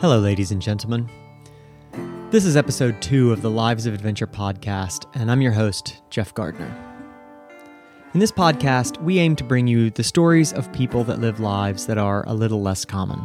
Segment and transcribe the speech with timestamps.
[0.00, 1.10] Hello, ladies and gentlemen.
[2.30, 6.32] This is episode two of the Lives of Adventure podcast, and I'm your host, Jeff
[6.34, 6.72] Gardner.
[8.14, 11.86] In this podcast, we aim to bring you the stories of people that live lives
[11.86, 13.20] that are a little less common.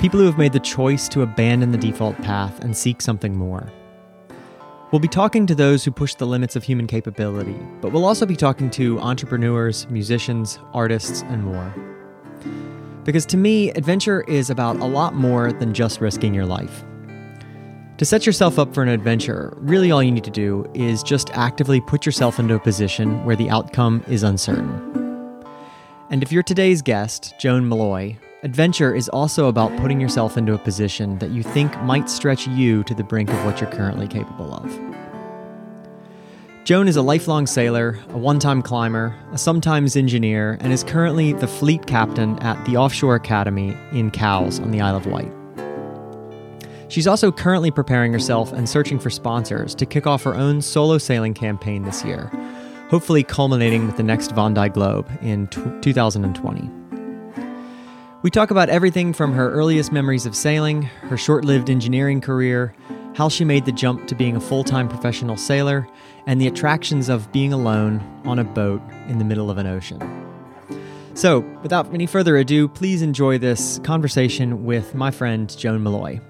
[0.00, 3.70] People who have made the choice to abandon the default path and seek something more.
[4.92, 8.24] We'll be talking to those who push the limits of human capability, but we'll also
[8.24, 12.01] be talking to entrepreneurs, musicians, artists, and more.
[13.04, 16.84] Because to me, adventure is about a lot more than just risking your life.
[17.98, 21.30] To set yourself up for an adventure, really all you need to do is just
[21.34, 24.88] actively put yourself into a position where the outcome is uncertain.
[26.10, 30.58] And if you're today's guest, Joan Mulloy, adventure is also about putting yourself into a
[30.58, 34.52] position that you think might stretch you to the brink of what you're currently capable
[34.54, 35.01] of.
[36.64, 41.32] Joan is a lifelong sailor, a one time climber, a sometimes engineer, and is currently
[41.32, 45.32] the fleet captain at the Offshore Academy in Cowes on the Isle of Wight.
[46.86, 50.98] She's also currently preparing herself and searching for sponsors to kick off her own solo
[50.98, 52.30] sailing campaign this year,
[52.90, 56.70] hopefully culminating with the next Vendée Globe in t- 2020.
[58.22, 62.72] We talk about everything from her earliest memories of sailing, her short lived engineering career,
[63.16, 65.88] how she made the jump to being a full time professional sailor,
[66.26, 70.00] and the attractions of being alone on a boat in the middle of an ocean.
[71.14, 76.20] So, without any further ado, please enjoy this conversation with my friend Joan Mulloy.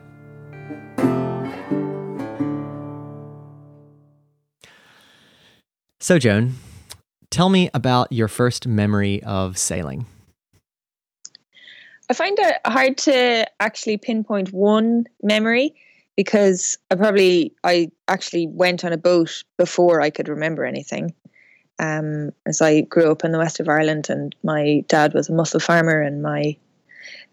[6.01, 6.55] So, Joan,
[7.31, 10.07] tell me about your first memory of sailing.
[12.11, 15.77] I find it hard to actually pinpoint one memory
[16.17, 21.15] because I probably I actually went on a boat before I could remember anything.
[21.79, 25.33] Um, as I grew up in the west of Ireland, and my dad was a
[25.33, 26.57] mussel farmer, and my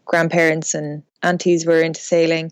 [0.05, 2.51] grandparents and aunties were into sailing.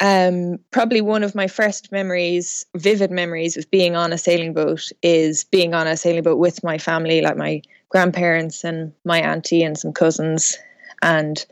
[0.00, 4.90] Um, probably one of my first memories, vivid memories of being on a sailing boat
[5.02, 9.62] is being on a sailing boat with my family, like my grandparents and my auntie
[9.62, 10.58] and some cousins.
[11.00, 11.46] And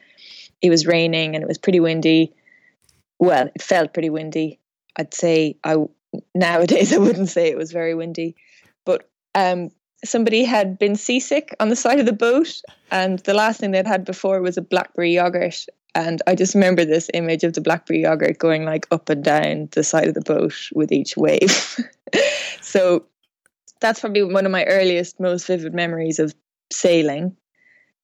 [0.60, 2.32] it was raining and it was pretty windy.
[3.18, 4.60] Well, it felt pretty windy.
[4.96, 5.76] I'd say I
[6.34, 8.36] nowadays I wouldn't say it was very windy,
[8.84, 9.70] but um,
[10.04, 13.86] somebody had been seasick on the side of the boat, and the last thing they'd
[13.86, 18.02] had before was a blackberry yogurt, and I just remember this image of the blackberry
[18.02, 21.76] yogurt going like up and down the side of the boat with each wave.
[22.60, 23.04] so
[23.80, 26.34] that's probably one of my earliest, most vivid memories of
[26.72, 27.36] sailing.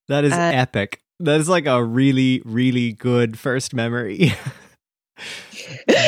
[0.08, 1.00] That is uh, epic.
[1.20, 4.32] That is like a really, really good first memory.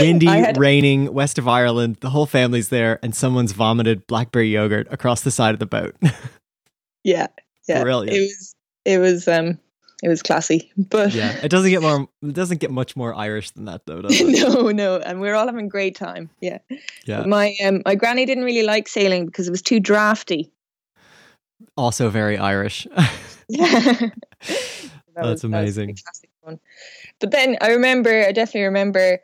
[0.01, 4.87] Windy, had, raining, west of Ireland, the whole family's there, and someone's vomited blackberry yogurt
[4.91, 5.95] across the side of the boat.
[7.05, 7.29] yeah.
[7.69, 7.83] Yeah.
[7.83, 8.17] Brilliant.
[8.17, 8.55] It was
[8.85, 9.59] it was um
[10.03, 10.71] it was classy.
[10.77, 12.09] But yeah, it doesn't get more.
[12.23, 14.03] It doesn't get much more Irish than that, though.
[14.03, 14.27] Does it?
[14.55, 16.31] no, no, and we are all having a great time.
[16.41, 16.59] Yeah,
[17.05, 17.25] yeah.
[17.27, 20.51] My um, my granny didn't really like sailing because it was too drafty.
[21.77, 22.87] Also very Irish.
[23.49, 24.13] yeah, that
[25.15, 25.89] that's was, amazing.
[25.89, 26.30] That
[27.19, 29.21] but then I remember, I definitely remember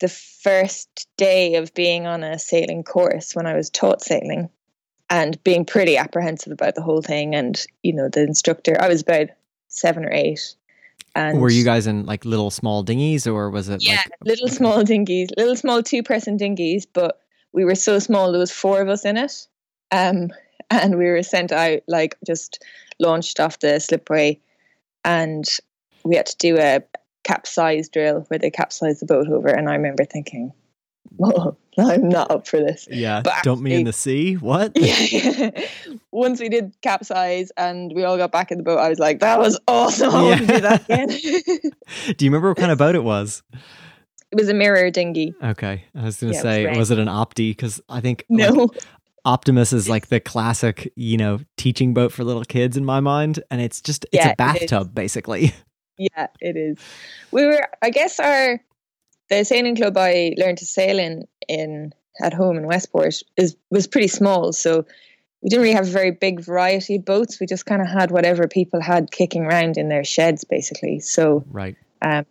[0.00, 4.50] the first day of being on a sailing course when I was taught sailing
[5.10, 7.34] and being pretty apprehensive about the whole thing.
[7.34, 9.28] And, you know, the instructor, I was about
[9.68, 10.54] seven or eight.
[11.14, 14.48] And were you guys in like little small dinghies or was it yeah, like little
[14.58, 17.20] small dinghies, little small two person dinghies, but
[17.52, 19.46] we were so small there was four of us in it.
[19.90, 20.30] Um
[20.70, 22.64] and we were sent out like just
[22.98, 24.40] launched off the slipway
[25.04, 25.46] and
[26.04, 26.82] we had to do a
[27.24, 30.52] capsize drill where they capsize the boat over and I remember thinking,
[31.16, 32.88] well, I'm not up for this.
[32.90, 34.34] Yeah, but dump me in the sea.
[34.34, 34.72] What?
[34.82, 35.50] Yeah,
[36.10, 39.20] Once we did capsize and we all got back in the boat, I was like,
[39.20, 40.14] "That was awesome!
[40.14, 40.38] I yeah.
[40.38, 41.08] do that again."
[42.16, 43.42] do you remember what kind of boat it was?
[44.30, 45.34] It was a mirror dinghy.
[45.42, 47.50] Okay, I was gonna yeah, say, was, was, it an Opti?
[47.50, 48.48] Because I think no.
[48.48, 48.82] Like,
[49.24, 53.42] Optimists is like the classic, you know, teaching boat for little kids in my mind,
[53.52, 55.54] and it's just it's yeah, a bathtub it basically.
[55.98, 56.78] Yeah, it is.
[57.30, 58.60] We were, I guess, our
[59.28, 63.86] the sailing club I learned to sail in in at home in Westport is was
[63.86, 64.84] pretty small, so
[65.42, 67.40] we didn't really have a very big variety of boats.
[67.40, 71.00] We just kind of had whatever people had kicking around in their sheds, basically.
[71.00, 72.26] So, right, um,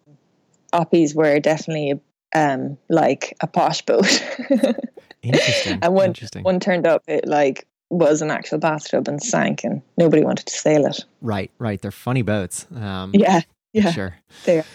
[0.74, 2.00] Oppies were definitely
[2.34, 4.06] um, like a posh boat.
[5.22, 5.80] Interesting.
[5.81, 6.44] and one Interesting.
[6.44, 10.54] one turned up, it like was an actual bathtub and sank, and nobody wanted to
[10.54, 11.04] sail it.
[11.22, 11.82] Right, right.
[11.82, 12.66] They're funny boats.
[12.74, 13.42] Um, yeah,
[13.74, 14.16] yeah, sure.
[14.46, 14.66] They are.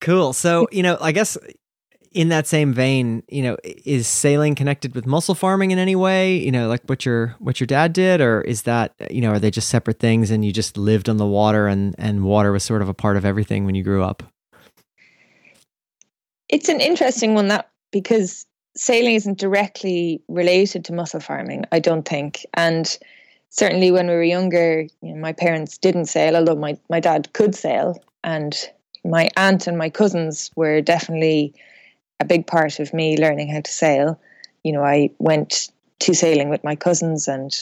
[0.00, 0.32] Cool.
[0.32, 1.36] So, you know, I guess
[2.12, 6.36] in that same vein, you know, is sailing connected with mussel farming in any way?
[6.36, 9.38] You know, like what your what your dad did, or is that you know, are
[9.38, 12.62] they just separate things and you just lived on the water and and water was
[12.62, 14.22] sort of a part of everything when you grew up?
[16.48, 22.06] It's an interesting one that because sailing isn't directly related to mussel farming, I don't
[22.06, 22.98] think, and
[23.50, 27.32] certainly when we were younger, you know, my parents didn't sail, although my my dad
[27.32, 28.56] could sail, and
[29.04, 31.54] my aunt and my cousins were definitely
[32.20, 34.20] a big part of me learning how to sail.
[34.64, 35.70] You know, I went
[36.00, 37.52] to sailing with my cousins and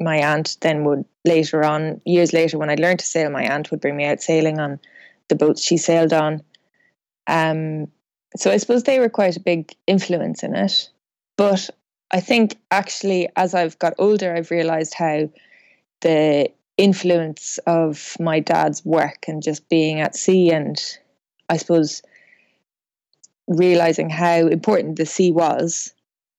[0.00, 3.70] my aunt then would later on, years later, when I learned to sail, my aunt
[3.70, 4.80] would bring me out sailing on
[5.28, 6.42] the boats she sailed on.
[7.26, 7.86] Um,
[8.36, 10.88] so I suppose they were quite a big influence in it.
[11.36, 11.70] But
[12.10, 15.30] I think actually, as I've got older, I've realized how
[16.00, 20.80] the influence of my dad's work and just being at sea and
[21.48, 22.02] I suppose
[23.46, 25.92] realizing how important the sea was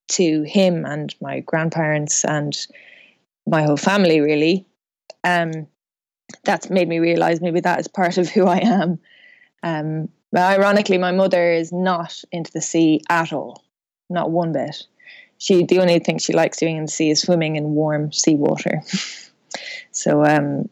[0.09, 2.55] to him and my grandparents and
[3.47, 4.65] my whole family really
[5.23, 5.67] um,
[6.43, 8.99] that's made me realize maybe that is part of who i am
[9.63, 10.09] um,
[10.41, 13.63] ironically my mother is not into the sea at all
[14.09, 14.83] not one bit
[15.37, 18.81] she the only thing she likes doing in the sea is swimming in warm seawater
[19.91, 20.69] so um,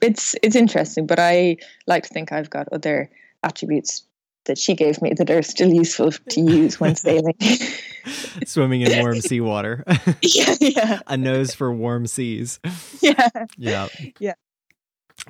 [0.00, 3.10] it's it's interesting but i like to think i've got other
[3.42, 4.04] attributes
[4.46, 7.36] that she gave me that are still useful to use when sailing.
[8.46, 9.84] Swimming in warm seawater.
[10.22, 11.00] yeah, yeah.
[11.06, 12.58] A nose for warm seas.
[13.00, 13.28] Yeah.
[13.56, 13.88] Yeah.
[14.18, 14.34] Yeah.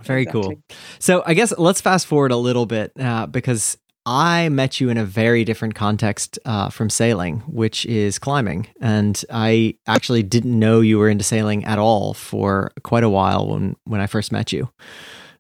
[0.02, 0.42] Very exactly.
[0.42, 0.62] cool.
[0.98, 3.76] So I guess let's fast forward a little bit uh, because
[4.06, 8.66] I met you in a very different context uh, from sailing, which is climbing.
[8.81, 13.46] And I actually didn't know you were into sailing at all for quite a while
[13.48, 14.70] when, when I first met you.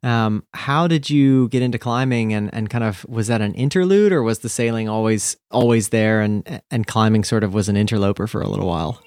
[0.02, 4.12] Um, how did you get into climbing and, and kind of was that an interlude
[4.12, 8.26] or was the sailing always always there and and climbing sort of was an interloper
[8.26, 9.02] for a little while?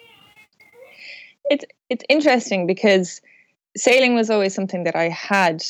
[1.45, 3.21] It's it's interesting because
[3.75, 5.63] sailing was always something that I had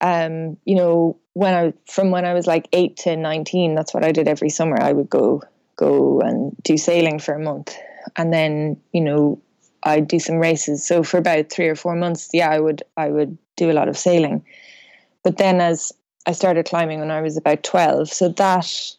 [0.00, 4.04] um, you know, when I from when I was like eight to nineteen, that's what
[4.04, 4.80] I did every summer.
[4.80, 5.42] I would go
[5.76, 7.76] go and do sailing for a month.
[8.16, 9.40] And then, you know,
[9.82, 10.86] I'd do some races.
[10.86, 13.88] So for about three or four months, yeah, I would I would do a lot
[13.88, 14.44] of sailing.
[15.22, 15.92] But then as
[16.26, 18.96] I started climbing when I was about twelve, so that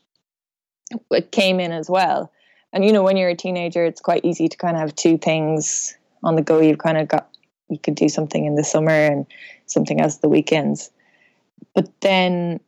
[1.31, 2.31] came in as well.
[2.73, 5.17] And you know, when you're a teenager, it's quite easy to kind of have two
[5.17, 6.59] things on the go.
[6.59, 7.29] You've kind of got
[7.69, 9.25] you could do something in the summer and
[9.65, 10.89] something else the weekends.
[11.73, 12.59] But then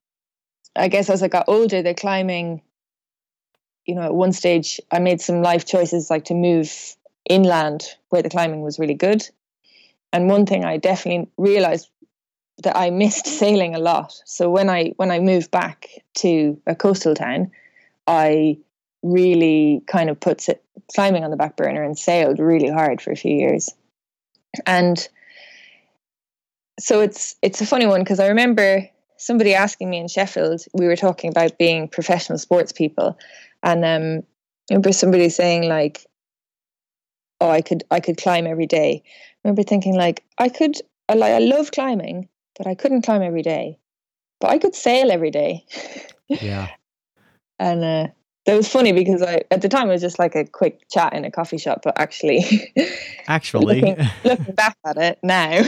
[0.76, 2.62] I guess as I got older, the climbing,
[3.86, 6.96] you know, at one stage I made some life choices like to move
[7.30, 9.28] inland where the climbing was really good.
[10.12, 11.90] And one thing I definitely realized
[12.64, 14.22] that I missed sailing a lot.
[14.26, 17.52] So when I when I moved back to a coastal town,
[18.08, 18.58] I
[19.02, 20.48] really kind of put
[20.94, 23.70] climbing on the back burner and sailed really hard for a few years.
[24.66, 25.08] And
[26.80, 28.88] so it's it's a funny one because I remember
[29.18, 30.62] somebody asking me in Sheffield.
[30.74, 33.18] We were talking about being professional sports people,
[33.64, 34.24] and um,
[34.70, 36.06] I remember somebody saying like,
[37.42, 39.04] oh, I could I could climb every day.
[39.06, 43.22] I remember thinking like I could I like I love climbing, but I couldn't climb
[43.22, 43.78] every day.
[44.40, 45.66] But I could sail every day.
[46.28, 46.70] Yeah.
[47.60, 48.08] and uh
[48.50, 51.14] that was funny because I at the time it was just like a quick chat
[51.14, 52.74] in a coffee shop, but actually
[53.28, 55.62] actually looking, looking back at it now.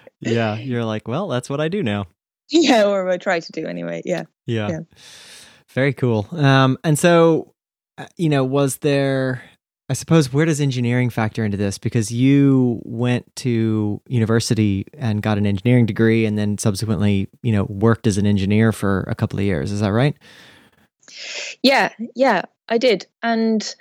[0.20, 2.06] yeah, you're like, well, that's what I do now.
[2.50, 4.02] Yeah, or I try to do anyway.
[4.04, 4.24] Yeah.
[4.46, 4.68] Yeah.
[4.68, 4.80] yeah.
[5.70, 6.26] Very cool.
[6.32, 7.54] Um and so
[7.96, 9.42] uh, you know, was there
[9.88, 11.78] I suppose where does engineering factor into this?
[11.78, 17.64] Because you went to university and got an engineering degree, and then subsequently, you know,
[17.64, 19.72] worked as an engineer for a couple of years.
[19.72, 20.16] Is that right?
[21.62, 23.74] Yeah, yeah, I did, and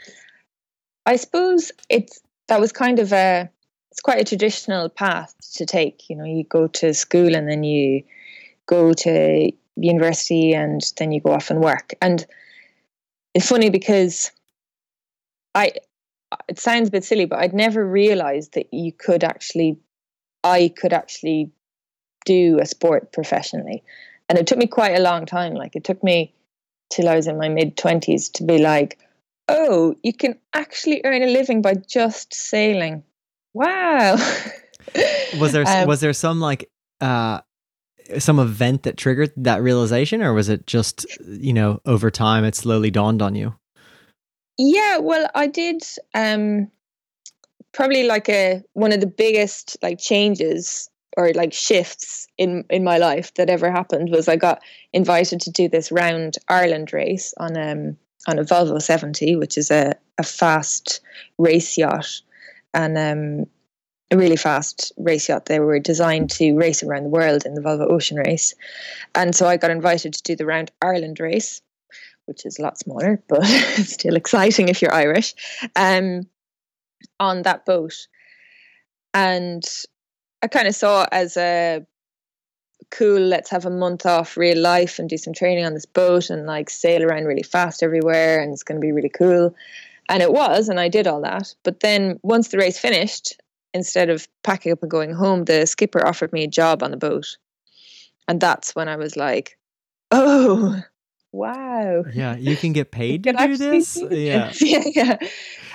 [1.05, 3.50] I suppose it's that was kind of a
[3.91, 6.09] it's quite a traditional path to take.
[6.09, 8.03] You know, you go to school and then you
[8.65, 11.93] go to university, and then you go off and work.
[12.01, 12.25] And
[13.33, 14.31] it's funny because
[15.55, 15.74] I
[16.48, 19.79] it sounds a bit silly, but I'd never realized that you could actually,
[20.43, 21.51] I could actually
[22.25, 23.83] do a sport professionally.
[24.27, 25.55] And it took me quite a long time.
[25.55, 26.33] Like it took me
[26.89, 29.00] till I was in my mid 20s to be like,
[29.48, 33.03] oh, you can actually earn a living by just sailing.
[33.53, 34.15] Wow.
[35.39, 36.69] was there um, was there some like
[37.01, 37.41] uh
[38.17, 42.55] some event that triggered that realization or was it just you know over time it
[42.55, 43.53] slowly dawned on you
[44.62, 46.69] yeah, well, I did um,
[47.72, 52.98] probably like a one of the biggest like changes or like shifts in in my
[52.98, 54.62] life that ever happened was I got
[54.94, 57.98] invited to do this round Ireland race on um
[58.28, 61.00] on a Volvo 70, which is a, a fast
[61.38, 62.22] race yacht
[62.74, 63.48] and um
[64.12, 65.46] a really fast race yacht.
[65.46, 68.56] They were designed to race around the world in the Volvo Ocean Race.
[69.16, 71.62] And so I got invited to do the round Ireland race,
[72.25, 75.36] which is a lot smaller, but still exciting if you're Irish,
[75.75, 76.24] um,
[77.20, 78.08] on that boat.
[79.13, 79.63] And
[80.41, 81.86] I kind of saw it as a
[82.91, 86.29] cool, let's have a month off real life and do some training on this boat
[86.29, 89.55] and like sail around really fast everywhere and it's going to be really cool.
[90.08, 91.53] And it was, and I did all that.
[91.63, 93.39] But then once the race finished,
[93.74, 96.98] instead of packing up and going home, the skipper offered me a job on the
[96.98, 97.38] boat.
[98.27, 99.58] And that's when I was like,
[100.12, 100.81] oh,
[101.31, 102.03] wow.
[102.12, 104.01] Yeah, you can get paid to do this?
[104.09, 104.51] Yeah.
[104.59, 105.17] yeah, yeah.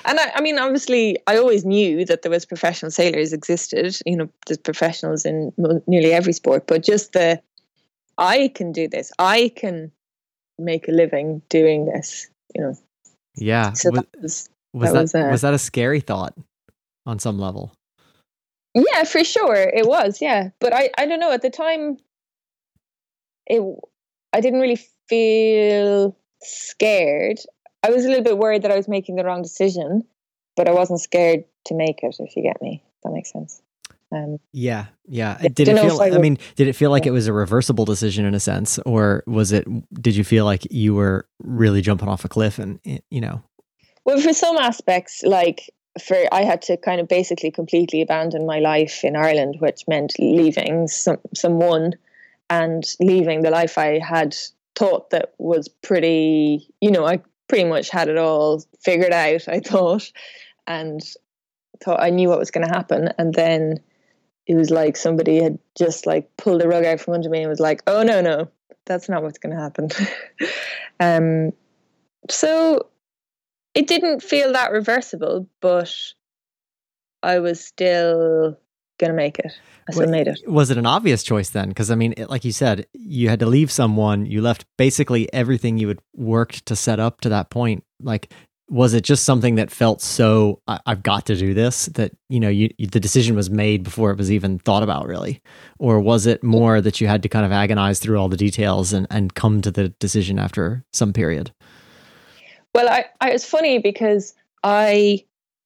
[0.06, 3.96] And I, I, mean, obviously, I always knew that there was professional sailors existed.
[4.04, 5.52] You know, there's professionals in
[5.86, 7.40] nearly every sport, but just the
[8.18, 9.12] I can do this.
[9.18, 9.90] I can
[10.58, 12.28] make a living doing this.
[12.54, 12.74] You know.
[13.36, 13.72] Yeah.
[13.72, 16.34] So was, that was was that, was, uh, was that a scary thought
[17.06, 17.74] on some level?
[18.74, 20.20] Yeah, for sure it was.
[20.20, 21.96] Yeah, but I I don't know at the time.
[23.46, 23.62] It
[24.32, 27.38] I didn't really feel scared.
[27.82, 30.04] I was a little bit worried that I was making the wrong decision,
[30.56, 32.16] but I wasn't scared to make it.
[32.18, 33.60] If you get me, that makes sense.
[34.12, 35.38] Um, yeah, yeah.
[35.38, 36.00] Did it feel?
[36.00, 37.10] I, I, mean, did it feel like yeah.
[37.10, 39.66] it was a reversible decision in a sense, or was it?
[40.00, 42.78] Did you feel like you were really jumping off a cliff, and
[43.10, 43.42] you know?
[44.04, 45.70] Well, for some aspects, like
[46.00, 50.14] for I had to kind of basically completely abandon my life in Ireland, which meant
[50.18, 51.94] leaving some someone
[52.50, 54.36] and leaving the life I had
[54.76, 59.60] thought that was pretty, you know, I pretty much had it all figured out, I
[59.60, 60.10] thought,
[60.66, 61.00] and
[61.82, 63.10] thought I knew what was going to happen.
[63.18, 63.80] And then
[64.46, 67.48] it was like somebody had just like pulled the rug out from under me and
[67.48, 68.48] was like, oh, no, no,
[68.86, 69.88] that's not what's going to happen.
[71.00, 71.52] um,
[72.30, 72.88] so
[73.74, 75.94] it didn't feel that reversible, but
[77.22, 78.58] I was still
[78.98, 79.52] going to make it.
[79.88, 80.40] I still made it.
[80.46, 81.68] Was it an obvious choice then?
[81.68, 84.26] Because I mean, it, like you said, you had to leave someone.
[84.26, 87.84] You left basically everything you had worked to set up to that point.
[88.00, 88.32] Like,
[88.68, 92.40] was it just something that felt so I, have got to do this that you
[92.40, 95.42] know you, the decision was made before it was even thought about really,
[95.78, 98.92] or was it more that you had to kind of agonize through all the details
[98.92, 101.52] and and come to the decision after some period?
[102.74, 105.24] Well, I, I it's funny because I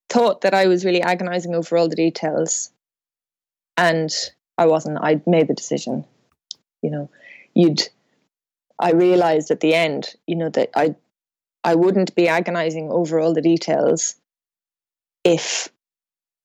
[0.08, 2.70] thought that I was really agonizing over all the details,
[3.78, 4.12] and
[4.58, 4.98] I wasn't.
[5.00, 6.04] I made the decision.
[6.82, 7.10] You know,
[7.54, 7.88] you'd.
[8.78, 10.94] I realized at the end, you know, that I,
[11.64, 14.14] I wouldn't be agonizing over all the details
[15.24, 15.68] if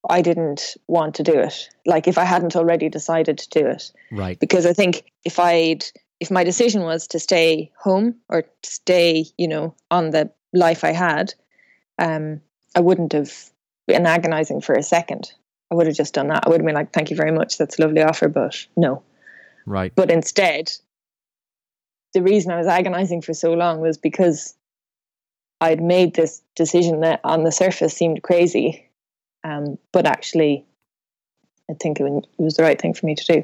[0.10, 1.70] I didn't want to do it.
[1.86, 3.92] Like if I hadn't already decided to do it.
[4.12, 4.40] Right.
[4.40, 5.86] Because I think if I'd
[6.20, 10.84] if my decision was to stay home or to stay, you know, on the life
[10.84, 11.34] I had,
[12.00, 12.42] um,
[12.76, 13.32] I wouldn't have
[13.88, 15.34] been agonizing for a second.
[15.74, 16.46] I would have just done that.
[16.46, 17.58] I would have been like, thank you very much.
[17.58, 19.02] That's a lovely offer, but no.
[19.66, 19.92] Right.
[19.96, 20.72] But instead,
[22.14, 24.54] the reason I was agonizing for so long was because
[25.62, 28.88] I'd made this decision that on the surface seemed crazy,
[29.44, 30.64] um, but actually,
[31.68, 33.44] I think it was the right thing for me to do.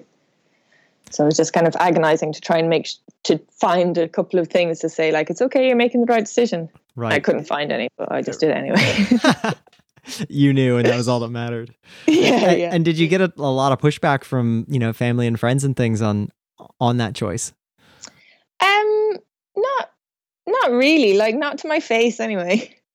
[1.09, 2.89] So I was just kind of agonizing to try and make
[3.23, 6.23] to find a couple of things to say like it's okay, you're making the right
[6.23, 6.69] decision.
[6.95, 7.13] Right.
[7.13, 9.07] I couldn't find any, but I just did anyway.
[10.29, 11.73] you knew, and that was all that mattered.
[12.07, 12.69] yeah, yeah.
[12.73, 15.63] And did you get a, a lot of pushback from you know family and friends
[15.63, 16.29] and things on
[16.79, 17.53] on that choice?
[18.61, 19.17] Um,
[19.55, 19.91] not
[20.47, 21.17] not really.
[21.17, 22.75] Like not to my face anyway.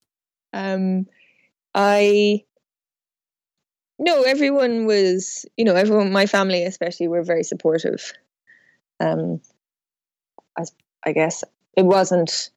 [0.57, 1.09] Um,
[1.75, 2.45] I
[3.99, 8.13] no, everyone was, you know, everyone, my family especially, were very supportive.
[9.01, 9.41] Um,
[10.59, 10.65] I,
[11.05, 11.45] I guess
[11.77, 12.51] it wasn't,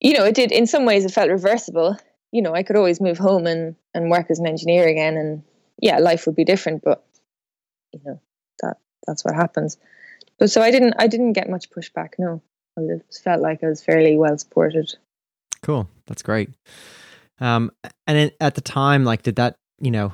[0.00, 1.04] you know, it did in some ways.
[1.04, 1.96] It felt reversible.
[2.32, 5.42] You know, I could always move home and and work as an engineer again, and
[5.80, 6.82] yeah, life would be different.
[6.82, 7.04] But
[7.92, 8.20] you know,
[8.62, 9.78] that that's what happens.
[10.38, 12.10] But so I didn't, I didn't get much pushback.
[12.18, 12.40] No,
[12.78, 12.82] I
[13.24, 14.94] felt like I was fairly well supported.
[15.62, 16.50] Cool, that's great.
[17.40, 17.72] Um,
[18.06, 20.12] and at the time, like, did that you know,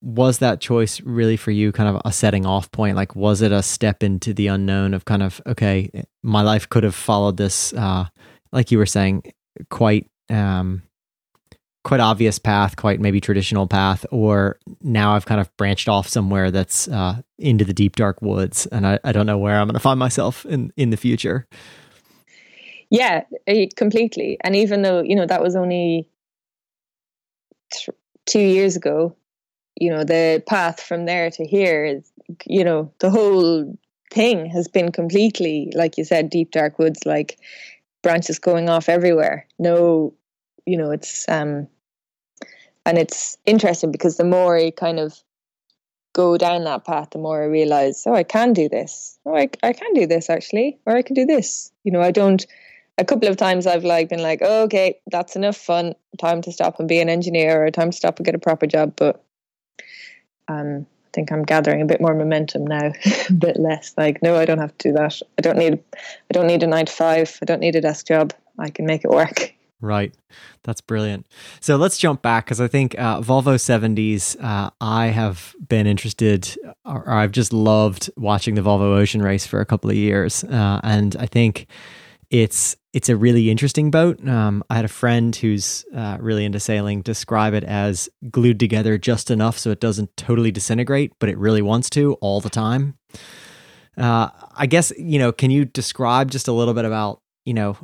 [0.00, 2.96] was that choice really for you kind of a setting off point?
[2.96, 5.90] Like, was it a step into the unknown of kind of, okay,
[6.22, 8.06] my life could have followed this, uh,
[8.52, 9.32] like you were saying,
[9.70, 10.82] quite, um,
[11.84, 16.50] quite obvious path, quite maybe traditional path, or now I've kind of branched off somewhere
[16.50, 19.74] that's uh, into the deep dark woods, and I, I don't know where I'm going
[19.74, 21.46] to find myself in in the future.
[22.90, 24.38] Yeah, eh, completely.
[24.42, 26.08] And even though you know that was only
[28.26, 29.16] two years ago,
[29.76, 32.10] you know the path from there to here is
[32.46, 33.76] you know the whole
[34.12, 37.38] thing has been completely like you said deep dark woods like
[38.04, 39.48] branches going off everywhere.
[39.58, 40.14] No
[40.66, 41.66] you know it's um
[42.86, 45.18] and it's interesting because the more I kind of
[46.12, 49.18] go down that path the more I realize oh I can do this.
[49.26, 51.72] Oh I, I can do this actually or I can do this.
[51.82, 52.46] You know I don't
[52.96, 55.94] a couple of times I've like been like oh, okay that's enough fun.
[56.20, 58.66] Time to stop and be an engineer or time to stop and get a proper
[58.66, 58.94] job.
[58.94, 59.24] But
[60.46, 62.92] um think I'm gathering a bit more momentum now,
[63.28, 65.20] a bit less like, no, I don't have to do that.
[65.38, 67.38] I don't need, I don't need a nine to five.
[67.40, 68.34] I don't need a desk job.
[68.58, 69.54] I can make it work.
[69.80, 70.14] Right.
[70.62, 71.26] That's brilliant.
[71.60, 76.56] So let's jump back because I think uh, Volvo 70s, uh, I have been interested
[76.86, 80.42] or, or, I've just loved watching the Volvo Ocean Race for a couple of years.
[80.42, 81.66] Uh, and I think
[82.30, 84.26] it's it's a really interesting boat.
[84.26, 88.98] Um, I had a friend who's uh, really into sailing describe it as glued together
[88.98, 92.96] just enough so it doesn't totally disintegrate, but it really wants to all the time.
[93.96, 95.32] Uh, I guess you know.
[95.32, 97.76] Can you describe just a little bit about you know,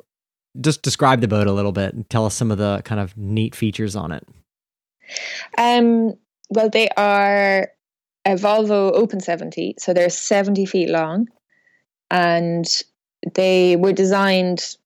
[0.60, 3.16] just describe the boat a little bit and tell us some of the kind of
[3.16, 4.26] neat features on it.
[5.56, 6.14] Um.
[6.52, 7.68] Well, they are
[8.24, 11.28] a Volvo Open 70, so they're 70 feet long,
[12.10, 12.66] and
[13.34, 14.76] they were designed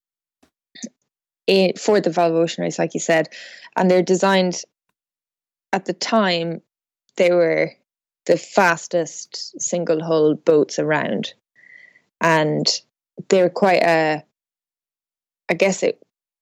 [1.78, 3.28] for the Volvo Ocean Race, like you said,
[3.76, 4.62] and they're designed
[5.72, 6.62] at the time
[7.16, 7.72] they were
[8.26, 11.34] the fastest single hull boats around,
[12.20, 12.66] and
[13.28, 14.24] they're quite a.
[15.50, 16.00] I guess it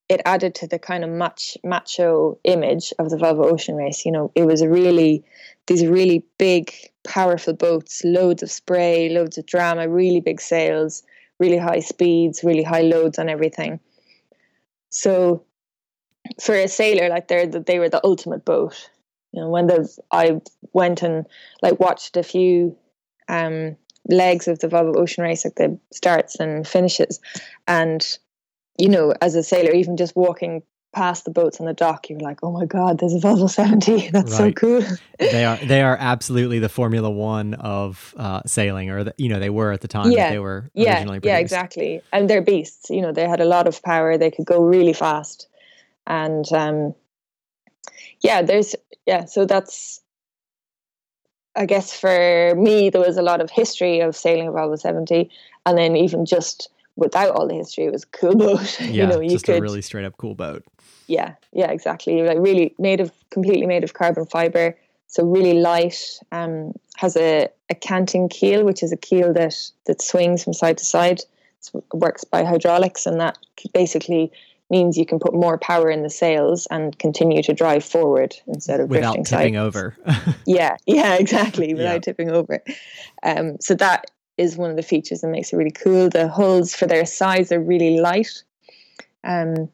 [0.09, 4.05] it added to the kind of match, macho image of the Volvo Ocean Race.
[4.05, 5.23] You know, it was a really
[5.67, 6.73] these really big,
[7.05, 11.03] powerful boats, loads of spray, loads of drama, really big sails,
[11.43, 13.79] really high speeds, really high loads on everything.
[14.89, 15.43] So
[16.41, 18.89] for a sailor, like they're the, they were the ultimate boat.
[19.33, 19.79] You know, when the
[20.11, 20.39] I
[20.71, 21.25] went and
[21.61, 22.77] like watched a few
[23.27, 23.75] um,
[24.07, 27.19] legs of the Volvo Ocean Race, like the starts and finishes,
[27.67, 28.01] and
[28.77, 32.19] you know, as a sailor, even just walking past the boats on the dock, you're
[32.19, 34.09] like, oh my god, there's a Volvo 70.
[34.11, 34.37] That's right.
[34.37, 34.83] so cool.
[35.19, 39.39] they are they are absolutely the Formula One of uh, sailing, or the, you know,
[39.39, 40.31] they were at the time yeah.
[40.31, 41.33] they were yeah, originally produced.
[41.33, 42.01] Yeah, exactly.
[42.13, 42.89] And they're beasts.
[42.89, 44.17] You know, they had a lot of power.
[44.17, 45.47] They could go really fast,
[46.07, 46.95] and um,
[48.21, 49.25] yeah, there's yeah.
[49.25, 49.99] So that's.
[51.55, 55.29] I guess for me, there was a lot of history of sailing a Volvo 70,
[55.67, 58.79] and then even just without all the history, it was cool boat.
[58.79, 60.63] Yeah, you know, you just could, a really straight up cool boat.
[61.07, 62.21] Yeah, yeah, exactly.
[62.21, 64.77] Like really made of completely made of carbon fiber,
[65.07, 66.19] so really light.
[66.31, 70.77] Um, has a, a canting keel, which is a keel that that swings from side
[70.77, 71.21] to side.
[71.73, 73.37] It works by hydraulics, and that
[73.73, 74.31] basically
[74.69, 78.79] means you can put more power in the sails and continue to drive forward instead
[78.79, 79.59] of without drifting tipping side.
[79.59, 79.95] over.
[80.45, 81.99] yeah, yeah, exactly, without yeah.
[81.99, 82.61] tipping over.
[83.21, 86.09] Um, so that is one of the features that makes it really cool.
[86.09, 88.43] The hulls for their size are really light.
[89.23, 89.69] Um,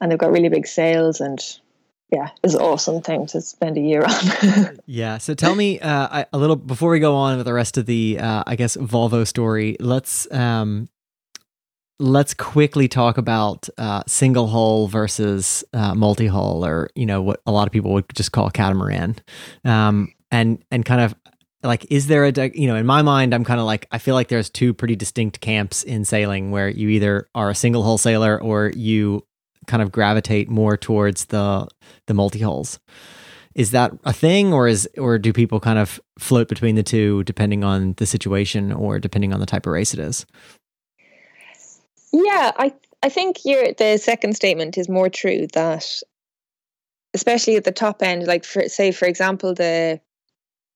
[0.00, 1.40] and they've got really big sails and
[2.10, 4.80] yeah, it's an awesome thing to spend a year on.
[4.86, 5.18] yeah.
[5.18, 8.18] So tell me uh, a little before we go on with the rest of the,
[8.18, 9.76] uh, I guess, Volvo story.
[9.78, 10.88] Let's um,
[12.00, 17.40] let's quickly talk about uh, single hull versus uh, multi hull, or you know what
[17.46, 19.16] a lot of people would just call catamaran,
[19.64, 21.14] um, and and kind of
[21.62, 24.14] like is there a you know in my mind i'm kind of like i feel
[24.14, 27.98] like there's two pretty distinct camps in sailing where you either are a single hull
[27.98, 29.24] sailor or you
[29.66, 31.66] kind of gravitate more towards the
[32.06, 32.80] the multi hulls
[33.54, 37.24] is that a thing or is or do people kind of float between the two
[37.24, 40.24] depending on the situation or depending on the type of race it is?
[42.12, 45.84] Yeah i i think your the second statement is more true that
[47.12, 50.00] especially at the top end like for say for example the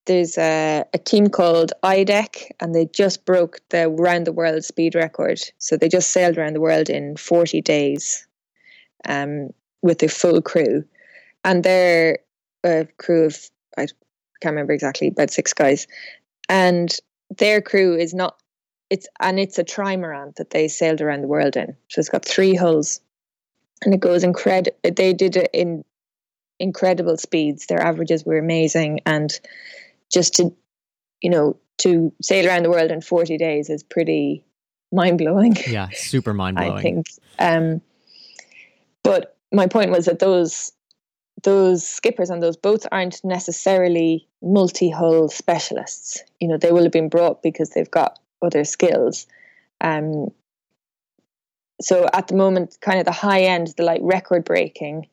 [0.06, 4.94] there's a, a team called IDEC, and they just broke the round the world speed
[4.94, 5.40] record.
[5.58, 8.26] So they just sailed around the world in 40 days
[9.08, 9.50] um,
[9.82, 10.84] with a full crew.
[11.44, 12.18] And they're
[12.64, 13.38] a crew of,
[13.78, 13.86] I
[14.40, 15.86] can't remember exactly, about six guys.
[16.48, 16.94] And
[17.38, 18.36] their crew is not,
[18.90, 21.76] it's, and it's a trimaran that they sailed around the world in.
[21.88, 23.00] So it's got three hulls.
[23.82, 24.76] And it goes incredible.
[24.82, 25.84] They did it in
[26.58, 27.66] incredible speeds.
[27.66, 29.00] Their averages were amazing.
[29.04, 29.38] And
[30.14, 30.54] just to,
[31.20, 34.44] you know, to sail around the world in 40 days is pretty
[34.92, 35.56] mind blowing.
[35.66, 36.72] Yeah, super mind blowing.
[36.72, 37.06] I think.
[37.40, 37.80] Um,
[39.02, 40.72] but my point was that those
[41.42, 46.22] those skippers on those boats aren't necessarily multi-hull specialists.
[46.40, 49.26] You know, they will have been brought because they've got other skills.
[49.82, 50.28] Um,
[51.82, 55.08] so at the moment, kind of the high end, the like record breaking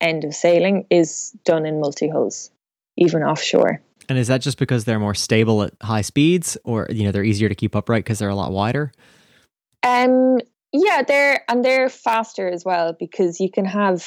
[0.00, 2.50] end of sailing is done in multi hulls
[2.96, 3.82] even offshore.
[4.10, 7.24] And is that just because they're more stable at high speeds, or you know they're
[7.24, 8.90] easier to keep upright because they're a lot wider?
[9.86, 10.40] Um,
[10.72, 14.04] yeah, they're and they're faster as well because you can have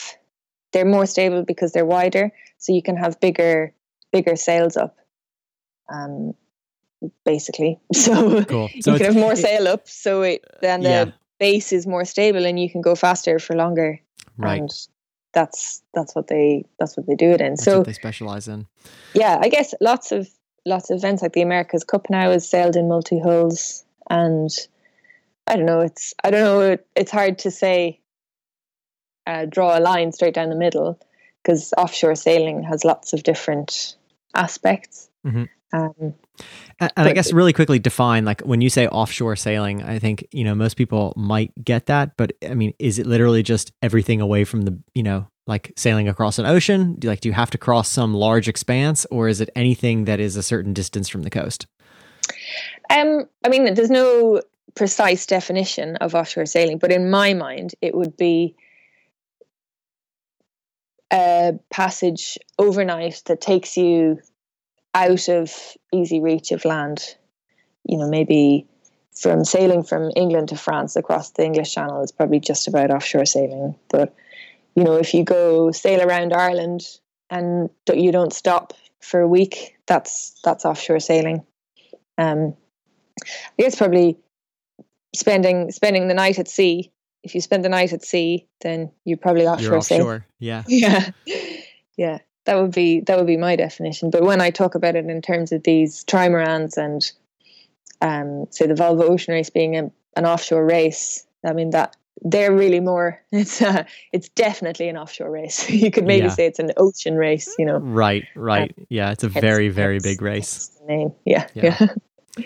[0.73, 3.73] they're more stable because they're wider, so you can have bigger
[4.11, 4.97] bigger sails up.
[5.89, 6.33] Um,
[7.25, 8.69] basically, so, Cool.
[8.75, 11.05] you can have more sail up, so it then the Yeah.
[11.39, 13.99] base is more stable and you can go faster for longer.
[14.37, 14.59] right.
[14.61, 14.69] And
[15.33, 17.51] that's that's what they that's what they do it in.
[17.51, 18.67] That's so what they specialize in.
[19.13, 20.29] yeah, I guess lots of
[20.65, 24.49] lots of events like the America's Cup now is sailed in multi hulls, and
[25.47, 25.81] I don't know.
[25.81, 26.61] It's I don't know.
[26.61, 27.99] It, it's hard to say.
[29.25, 30.99] Uh, draw a line straight down the middle
[31.41, 33.95] because offshore sailing has lots of different
[34.35, 35.09] aspects.
[35.25, 35.47] Mhm.
[35.73, 36.13] Um,
[36.79, 40.27] And, and I guess really quickly define like when you say offshore sailing, I think
[40.31, 44.21] you know most people might get that, but I mean, is it literally just everything
[44.21, 46.95] away from the you know like sailing across an ocean?
[46.97, 50.05] Do you, like do you have to cross some large expanse, or is it anything
[50.05, 51.67] that is a certain distance from the coast?
[52.89, 54.41] Um, I mean, there's no
[54.75, 58.55] precise definition of offshore sailing, but in my mind, it would be
[61.11, 64.19] a passage overnight that takes you
[64.93, 65.53] out of
[65.91, 67.15] easy reach of land.
[67.85, 68.67] You know, maybe
[69.15, 73.25] from sailing from England to France across the English Channel is probably just about offshore
[73.25, 73.75] sailing.
[73.89, 74.15] But,
[74.75, 76.83] you know, if you go sail around Ireland
[77.29, 81.43] and you don't stop for a week, that's that's offshore sailing.
[82.17, 82.55] Um,
[83.21, 84.17] I guess probably
[85.15, 86.91] spending spending the night at sea.
[87.23, 89.73] If you spend the night at sea, then you're probably offshore.
[89.73, 90.01] You're sailing.
[90.01, 90.63] offshore, yeah.
[90.67, 91.09] Yeah,
[91.95, 92.17] yeah.
[92.45, 94.09] That would be that would be my definition.
[94.09, 97.01] But when I talk about it in terms of these trimarans and
[98.01, 102.53] um, say the Volvo Ocean Race being a, an offshore race, I mean that they're
[102.53, 103.21] really more.
[103.31, 105.69] It's uh, it's definitely an offshore race.
[105.83, 106.31] you could maybe Yeah.
[106.33, 107.53] say it's an ocean race.
[107.57, 108.73] You know, Right, right.
[108.89, 110.69] Yeah, it's a very, very big race.
[110.87, 111.13] name.
[111.25, 111.77] Yeah, Yeah.
[111.79, 112.43] yeah.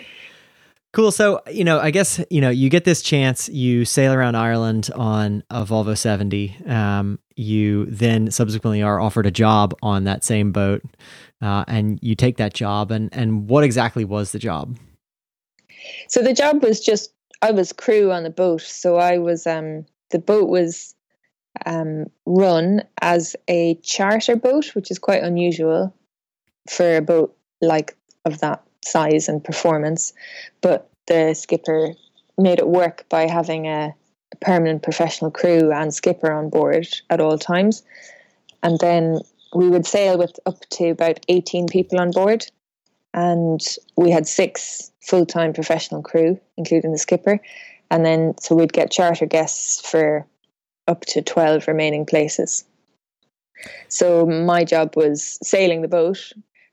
[0.92, 1.12] Cool.
[1.12, 4.88] So, you know, I guess, you know, you get this chance, you sail around Ireland
[4.94, 6.56] on a Volvo 70.
[6.66, 10.82] Um, you then subsequently are offered a job on that same boat.
[11.40, 12.90] Uh, and you take that job.
[12.90, 14.76] And, and what exactly was the job?
[16.08, 18.62] So the job was just I was crew on the boat.
[18.62, 20.94] So I was um the boat was
[21.66, 25.94] um run as a charter boat, which is quite unusual
[26.68, 30.12] for a boat like of that size and performance.
[30.60, 31.94] But the skipper
[32.36, 33.94] made it work by having a,
[34.40, 37.82] permanent professional crew and skipper on board at all times.
[38.62, 39.20] And then
[39.54, 42.46] we would sail with up to about 18 people on board.
[43.14, 43.60] And
[43.96, 47.40] we had six full-time professional crew including the skipper.
[47.90, 50.26] And then so we'd get charter guests for
[50.86, 52.64] up to 12 remaining places.
[53.88, 56.32] So my job was sailing the boat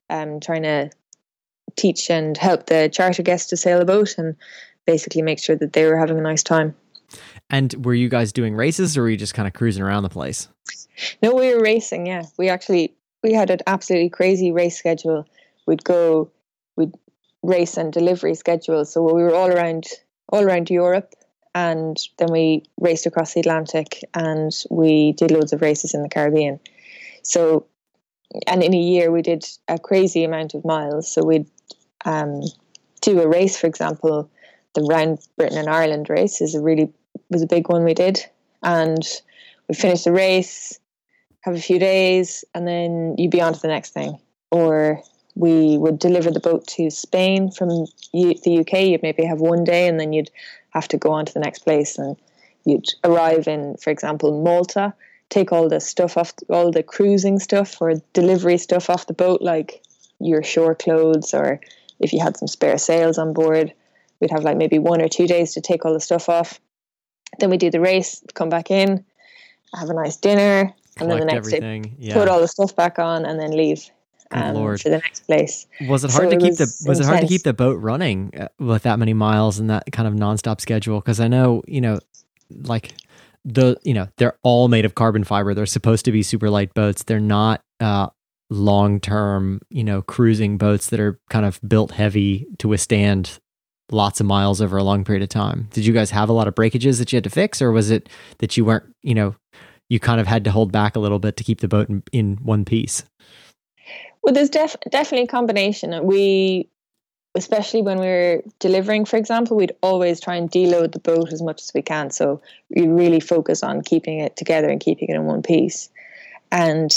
[0.09, 0.89] um, trying to
[1.75, 4.35] teach and help the charter guests to sail the boat and
[4.85, 6.75] basically make sure that they were having a nice time
[7.49, 10.09] And were you guys doing races or were you just kind of cruising around the
[10.09, 10.49] place?
[11.21, 12.07] No, we were racing.
[12.07, 15.27] Yeah, we actually we had an absolutely crazy race schedule.
[15.67, 16.31] We'd go,
[16.75, 16.93] we'd
[17.43, 18.85] race and delivery schedule.
[18.85, 19.85] So we were all around
[20.29, 21.13] all around Europe,
[21.53, 26.09] and then we raced across the Atlantic, and we did loads of races in the
[26.09, 26.59] Caribbean.
[27.21, 27.67] So,
[28.47, 31.11] and in a year we did a crazy amount of miles.
[31.11, 31.45] So we'd
[32.05, 32.41] um,
[33.01, 34.29] do a race, for example,
[34.73, 36.91] the Round Britain and Ireland race is a really
[37.29, 38.25] was a big one we did,
[38.63, 39.03] and
[39.67, 40.79] we finish the race,
[41.41, 44.19] have a few days, and then you'd be on to the next thing.
[44.51, 45.01] Or
[45.35, 47.69] we would deliver the boat to Spain from
[48.13, 48.85] U- the UK.
[48.85, 50.31] You'd maybe have one day, and then you'd
[50.71, 52.15] have to go on to the next place, and
[52.65, 54.93] you'd arrive in, for example, Malta.
[55.29, 59.41] Take all the stuff off, all the cruising stuff or delivery stuff off the boat,
[59.41, 59.81] like
[60.19, 61.59] your shore clothes, or
[61.99, 63.73] if you had some spare sails on board,
[64.19, 66.59] we'd have like maybe one or two days to take all the stuff off.
[67.39, 69.03] Then we do the race, come back in,
[69.73, 71.83] have a nice dinner, and then the next day.
[71.97, 72.13] Yeah.
[72.13, 73.89] put all the stuff back on and then leave
[74.31, 74.79] um, Lord.
[74.79, 75.67] to the next place.
[75.87, 77.53] Was it So hard to it keep was the was it hard to keep the
[77.53, 80.99] boat running uh, with that many miles and that kind of nonstop schedule?
[80.99, 81.99] Because I know you know,
[82.49, 82.93] like
[83.43, 85.53] the you know they're all made of carbon fiber.
[85.53, 87.03] They're supposed to be super light boats.
[87.03, 88.09] They're not uh,
[88.49, 93.39] long term you know cruising boats that are kind of built heavy to withstand
[93.91, 95.67] lots of miles over a long period of time.
[95.71, 97.91] Did you guys have a lot of breakages that you had to fix, or was
[97.91, 99.35] it that you weren't you know
[99.89, 102.03] you kind of had to hold back a little bit to keep the boat in,
[102.11, 103.03] in one piece?
[104.21, 106.03] Well, there's def- definitely a combination.
[106.03, 106.67] We,
[107.35, 111.43] especially when we were delivering, for example, we'd always try and deload the boat as
[111.43, 112.09] much as we can.
[112.09, 112.41] So
[112.75, 115.89] we really focus on keeping it together and keeping it in one piece.
[116.51, 116.91] And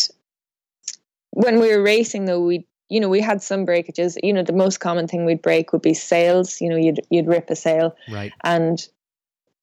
[1.32, 4.16] when we were racing, though, we you know, we had some breakages.
[4.22, 6.60] You know, the most common thing we'd break would be sails.
[6.60, 7.94] You know, you'd you'd rip a sail.
[8.08, 8.32] Right.
[8.44, 8.86] And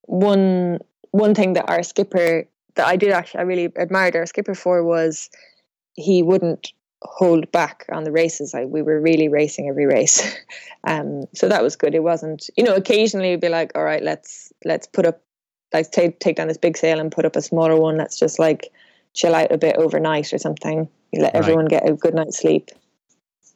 [0.04, 0.80] one
[1.12, 4.84] one thing that our skipper that I did actually I really admired our skipper for
[4.84, 5.30] was
[5.94, 8.54] he wouldn't hold back on the races.
[8.54, 10.36] I, we were really racing every race,
[10.84, 11.96] um, so that was good.
[11.96, 15.22] It wasn't, you know, occasionally it'd be like, all right, let's let's put up,
[15.74, 17.98] like take take down this big sail and put up a smaller one.
[17.98, 18.72] Let's just like
[19.14, 20.88] chill out a bit overnight or something.
[21.12, 21.40] You let Right.
[21.42, 22.70] everyone get a good night's sleep.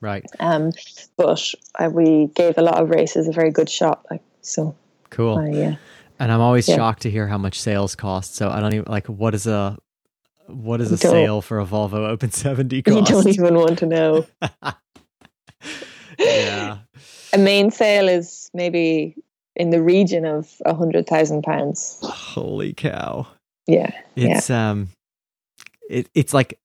[0.01, 0.25] Right.
[0.39, 0.71] Um,
[1.17, 4.05] but uh, we gave a lot of races a very good shot.
[4.09, 4.75] Like so,
[5.09, 5.47] Cool.
[5.47, 5.75] Yeah.
[6.19, 6.75] And I'm always Yeah.
[6.77, 8.35] shocked to hear how much sails cost.
[8.35, 9.77] So I don't even like what is a
[10.47, 14.25] what is a sail for a Volvo Open 70 You don't even want to know.
[16.19, 16.79] yeah.
[17.33, 19.15] A main sail is maybe
[19.55, 21.99] in the region of a hundred thousand pounds.
[22.03, 23.27] Holy cow.
[23.67, 23.91] Yeah.
[24.15, 24.38] Yeah.
[24.38, 24.89] It's um
[25.89, 26.57] it it's like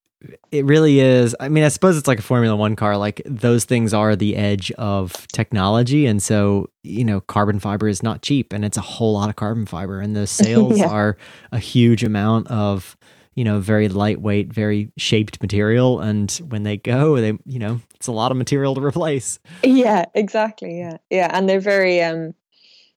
[0.50, 1.34] it really is.
[1.40, 2.96] I mean, I suppose it's like a Formula 1 car.
[2.96, 8.02] Like those things are the edge of technology and so, you know, carbon fiber is
[8.02, 10.88] not cheap and it's a whole lot of carbon fiber and those sails Yeah.
[10.88, 11.16] are
[11.52, 12.96] a huge amount of
[13.36, 16.00] you know, very lightweight, very shaped material.
[16.00, 19.40] And when they go, they, you know, it's a lot of material to replace.
[19.64, 20.78] Yeah, exactly.
[20.78, 20.98] Yeah.
[21.10, 21.30] Yeah.
[21.32, 22.34] And they're very um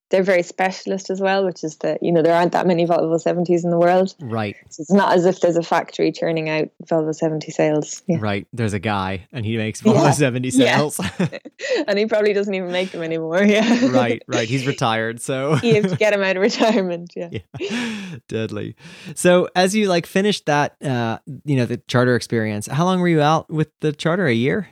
[0.10, 3.22] they're very specialist as well, which is that, you know, there aren't that many Volvo
[3.22, 4.16] 70s in the world.
[4.22, 8.04] Right, So it's not as if there's a factory churning out Volvo 70 sails.
[8.08, 8.18] Yeah.
[8.22, 8.48] right.
[8.54, 9.94] There's a guy and he makes Yeah.
[9.94, 10.78] Volvo 70 Yeah.
[10.78, 11.00] sails.
[11.88, 13.44] and he probably doesn't even make them anymore.
[13.44, 13.88] Yeah.
[13.92, 14.48] right, right.
[14.48, 15.22] He's retired.
[15.22, 17.12] So you have to get him out of retirement.
[17.16, 17.30] Yeah.
[17.60, 18.76] yeah deadly
[19.16, 23.08] so as you like finished that uh you know the charter experience how long were
[23.08, 24.70] you out with the charter a year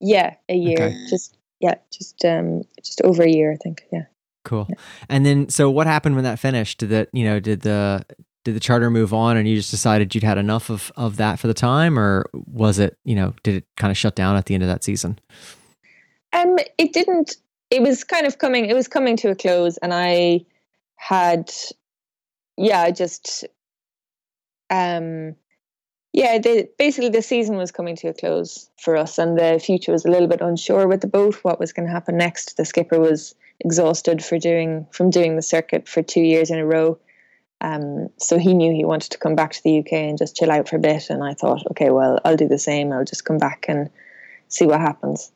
[0.00, 0.86] Yeah, a year.
[0.86, 1.06] Okay.
[1.08, 3.82] Just yeah, just um just over a year, I think.
[3.92, 4.04] Yeah.
[4.48, 4.66] Cool
[5.08, 8.04] and then so what happened when that finished did that you know did the
[8.44, 11.38] did the charter move on and you just decided you'd had enough of of that
[11.38, 14.46] for the time or was it you know did it kind of shut down at
[14.46, 15.18] the end of that season
[16.32, 17.36] Um, it didn't.
[17.70, 18.66] It was kind of coming.
[18.66, 20.44] It was coming to a close, and I
[20.96, 21.50] had,
[22.56, 23.46] yeah, I just,
[24.68, 25.36] um,
[26.12, 29.92] yeah, the, basically the season was coming to a close for us, and the future
[29.92, 31.36] was a little bit unsure with the boat.
[31.42, 32.56] What was going to happen next?
[32.56, 36.66] The skipper was exhausted for doing from doing the circuit for two years in a
[36.66, 36.98] row.
[37.60, 40.50] Um, so he knew he wanted to come back to the UK and just chill
[40.50, 41.10] out for a bit.
[41.10, 42.92] And I thought, okay, well, I'll do the same.
[42.92, 43.90] I'll just come back and
[44.46, 45.32] see what happens.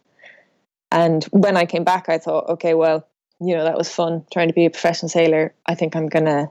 [0.92, 3.06] And when I came back, I thought, okay, well,
[3.40, 5.52] you know, that was fun trying to be a professional sailor.
[5.66, 6.48] I think I'm gonna,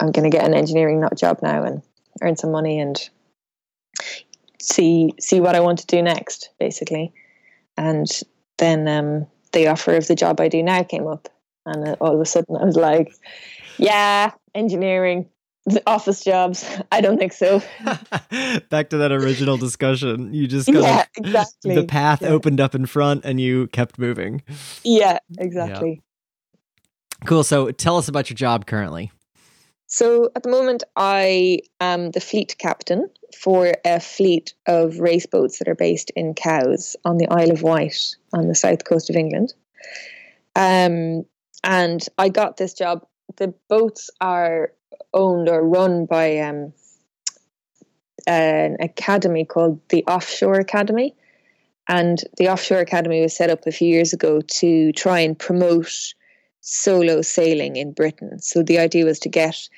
[0.00, 1.82] I'm gonna get an engineering job now and
[2.20, 2.98] earn some money and
[4.60, 7.12] see see what I want to do next, basically.
[7.76, 8.08] And
[8.58, 11.28] then um, the offer of the job I do now came up,
[11.66, 13.12] and all of a sudden I was like,
[13.78, 15.28] yeah, engineering,
[15.86, 16.64] office jobs.
[16.90, 17.62] I don't think so.
[18.70, 21.74] back to that original discussion you just kind yeah, exactly.
[21.74, 22.28] the path Yeah.
[22.30, 24.42] opened up in front and you kept moving
[24.84, 26.00] Yeah, exactly.
[27.26, 29.12] cool so tell us about your job currently
[29.86, 35.58] So at the moment, I am the fleet captain for a fleet of race boats
[35.58, 39.16] that are based in Cowes on the Isle of Wight on the south coast of
[39.16, 39.54] England.
[40.56, 41.24] Um,
[41.64, 43.06] and I got this job.
[43.36, 44.72] The boats are
[45.14, 46.72] owned or run by um,
[48.26, 51.14] an academy called the Offshore Academy.
[51.88, 56.14] And the Offshore Academy was set up a few years ago to try and promote
[56.60, 58.38] solo sailing in Britain.
[58.38, 59.68] So the idea was to get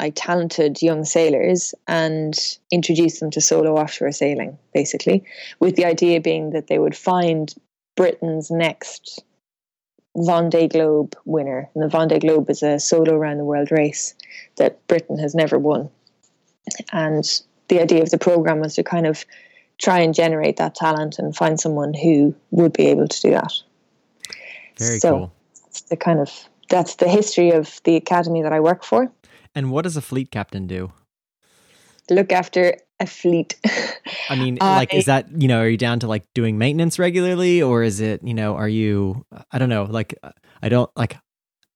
[0.00, 2.38] like talented young sailors and
[2.70, 5.24] introduce them to solo offshore sailing, basically,
[5.60, 7.54] with the idea being that they would find
[7.96, 9.24] Britain's next
[10.16, 11.68] Vendée Globe winner.
[11.74, 14.14] And the Vendée Globe is a solo around the world race
[14.56, 15.90] that Britain has never won.
[16.92, 17.24] And
[17.68, 19.24] the idea of the program was to kind of
[19.78, 23.52] try and generate that talent and find someone who would be able to do that.
[24.78, 25.32] very So- cool
[25.64, 26.30] That's the kind of
[26.68, 29.10] that's the history of the academy that I work for.
[29.58, 30.92] And what does a fleet captain do
[32.10, 33.56] Look after a fleet.
[34.30, 37.60] I mean, like, is that you know, are you down to like doing maintenance regularly,
[37.60, 39.26] or is it you know, are you?
[39.52, 39.84] I don't know.
[39.84, 40.14] Like,
[40.62, 41.18] I don't like.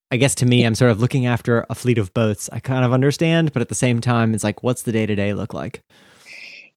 [0.09, 2.49] I guess to me, I'm sort of looking after a fleet of boats.
[2.51, 5.15] I kind of understand, but at the same time, it's like, what's the day to
[5.15, 5.83] day look like?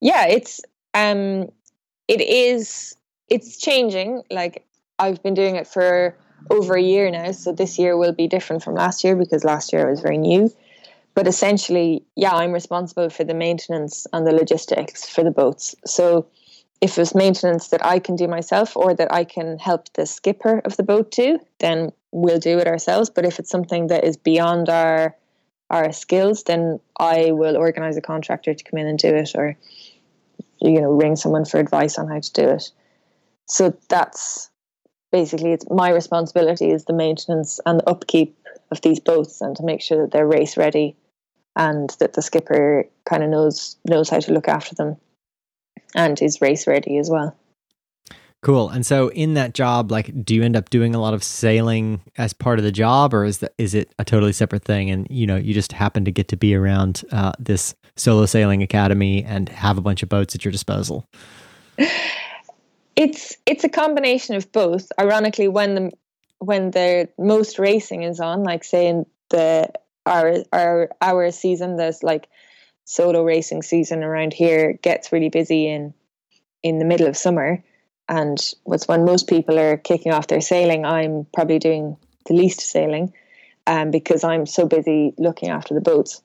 [0.01, 0.61] yeah, it's
[0.95, 1.49] um
[2.09, 2.97] it is
[3.29, 4.23] it's changing.
[4.31, 4.66] Like
[4.99, 6.16] I've been doing it for
[6.51, 9.73] over a year now, so this year will be different from last year because last
[9.73, 10.53] year I was very new.
[11.16, 15.74] But essentially, yeah, I'm responsible for the maintenance and the logistics for the boats.
[15.87, 16.26] So
[16.83, 20.61] if it's maintenance that I can do myself or that I can help the skipper
[20.66, 23.09] of the boat do, then we'll do it ourselves.
[23.09, 25.16] But if it's something that is beyond our
[25.70, 29.57] our skills, then I will organize a contractor to come in and do it or
[30.61, 32.70] you know, ring someone for advice on how to do it.
[33.46, 34.50] so that's
[35.12, 38.37] basically it's my responsibility is the maintenance and the upkeep
[38.70, 40.94] of these boats and to make sure that they're race ready
[41.57, 44.97] and that the skipper kind of knows knows how to look after them
[45.95, 47.35] and is race ready as well.
[48.42, 48.69] Cool.
[48.69, 52.03] And so in that job, like, do you end up doing a lot of sailing
[52.16, 54.90] as part of the job, or is that is it a totally separate thing?
[54.90, 58.62] And you know, you just happen to get to be around uh, this solo sailing
[58.62, 61.09] academy and have a bunch of boats at your disposal.
[62.95, 64.92] It's it's a combination of both.
[64.99, 65.92] Ironically, when the
[66.38, 69.71] when the most racing is on, like say in the
[70.07, 72.29] our our our season, this like
[72.85, 75.92] solo racing season around here gets really busy in
[76.62, 77.62] in the middle of summer.
[78.09, 82.61] And what's when most people are kicking off their sailing i'm probably doing the least
[82.61, 83.12] sailing
[83.66, 86.23] um, because i'm so busy looking after the boats.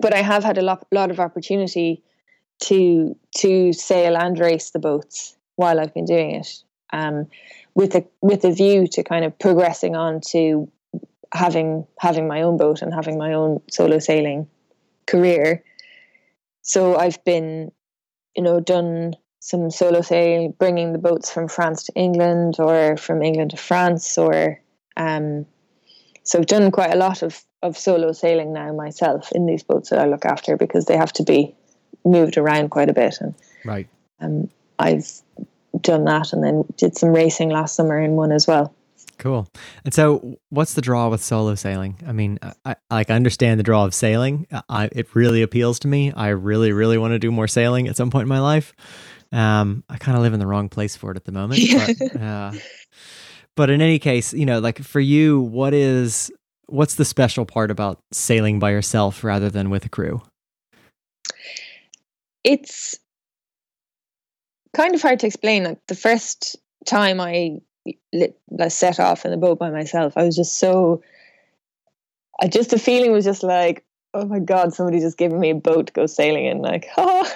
[0.00, 2.02] But i have had a lot, lot of opportunity
[2.62, 7.28] to to sail and race the boats while i've been doing it um,
[7.74, 10.68] with a with a view to kind of progressing on to
[11.32, 14.48] having having my own boat and having my own solo sailing
[15.06, 15.62] career
[16.62, 17.70] so i've been
[18.36, 23.22] you know done some solo sailing, bringing the boats from France to England or from
[23.22, 24.60] England to France, or
[24.96, 25.46] um,
[26.22, 29.90] so I've done quite a lot of of solo sailing now myself in these boats
[29.90, 31.54] that I look after because they have to be
[32.04, 33.88] moved around quite a bit, and right.
[34.20, 35.10] Um, I've
[35.80, 38.74] done that, and then did some racing last summer in one as well.
[39.18, 39.48] Cool.
[39.84, 41.98] And so, what's the draw with solo sailing?
[42.06, 44.46] I mean, I, I like understand the draw of sailing.
[44.68, 46.12] I, it really appeals to me.
[46.12, 48.74] I really, really want to do more sailing at some point in my life.
[49.32, 51.60] Um, I kind of live in the wrong place for it at the moment.
[51.98, 52.52] But, uh,
[53.56, 56.30] but in any case, you know, like for you, what is
[56.66, 60.22] what's the special part about sailing by yourself rather than with a crew?
[62.44, 62.96] It's
[64.74, 65.64] kind of hard to explain.
[65.64, 67.58] Like the first time I
[68.60, 71.02] I set off in the boat by myself, I was just so.
[72.40, 75.54] I just the feeling was just like, oh my god, somebody just giving me a
[75.54, 76.58] boat to go sailing in.
[76.58, 77.30] Like, oh,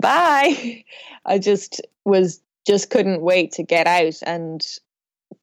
[0.00, 0.84] bye.
[1.24, 4.64] I just was just couldn't wait to get out and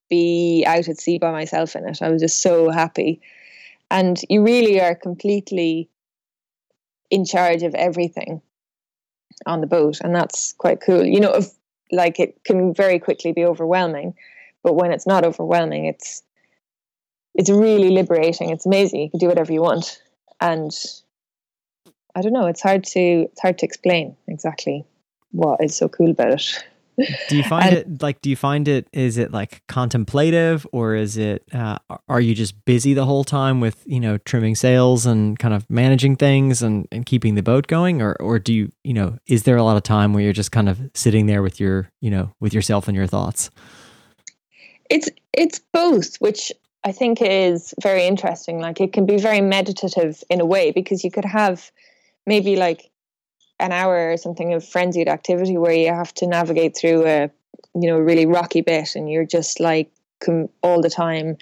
[0.08, 2.02] be out at sea by myself in it.
[2.02, 3.20] I was just so happy.
[3.90, 5.88] And you really are completely
[7.10, 8.40] in charge of everything
[9.44, 10.00] on the boat.
[10.00, 11.04] And that's quite cool.
[11.04, 11.40] You know,
[11.92, 14.14] like it can very quickly be overwhelming,
[14.62, 16.22] but when it's not overwhelming, it's
[17.34, 18.50] it's really liberating.
[18.50, 19.00] It's amazing.
[19.02, 20.02] You can do whatever you want.
[20.40, 20.72] And
[22.14, 22.46] I don't know.
[22.46, 24.84] It's hard to it's hard to explain exactly
[25.32, 26.64] what is so cool about it.
[27.28, 28.20] Do you find and, it like?
[28.22, 28.88] Do you find it?
[28.92, 31.44] Is it like contemplative, or is it?
[31.52, 31.78] Uh,
[32.08, 35.68] are you just busy the whole time with you know trimming sails and kind of
[35.68, 39.42] managing things and, and keeping the boat going, or or do you you know is
[39.42, 42.10] there a lot of time where you're just kind of sitting there with your you
[42.10, 43.50] know with yourself and your thoughts?
[44.88, 46.52] It's it's both, which
[46.84, 48.60] I think is very interesting.
[48.60, 51.70] Like it can be very meditative in a way because you could have
[52.26, 52.90] maybe like
[53.58, 57.30] an hour or something of frenzied activity where you have to navigate through a
[57.74, 59.90] you know really rocky bit and you're just like
[60.24, 61.36] com- all the time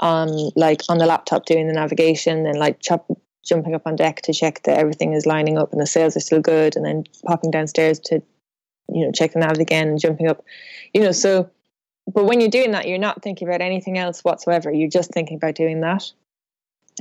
[0.00, 3.06] on like on the laptop doing the navigation and like chop,
[3.44, 6.20] jumping up on deck to check that everything is lining up and the sails are
[6.20, 8.22] still good and then popping downstairs to
[8.92, 10.44] you know check the nav again and jumping up
[10.92, 11.48] you know so
[12.12, 14.72] but when you're doing that you're not thinking about anything else whatsoever.
[14.72, 16.10] You're just thinking about doing that.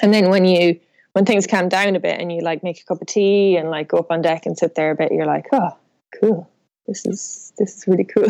[0.02, 0.80] And then when you
[1.13, 3.69] when things calm down a bit and you like make a cup of tea and
[3.69, 5.76] like go up on deck and sit there a bit, you're like, oh,
[6.19, 6.50] cool.
[6.88, 8.28] This is this is really cool.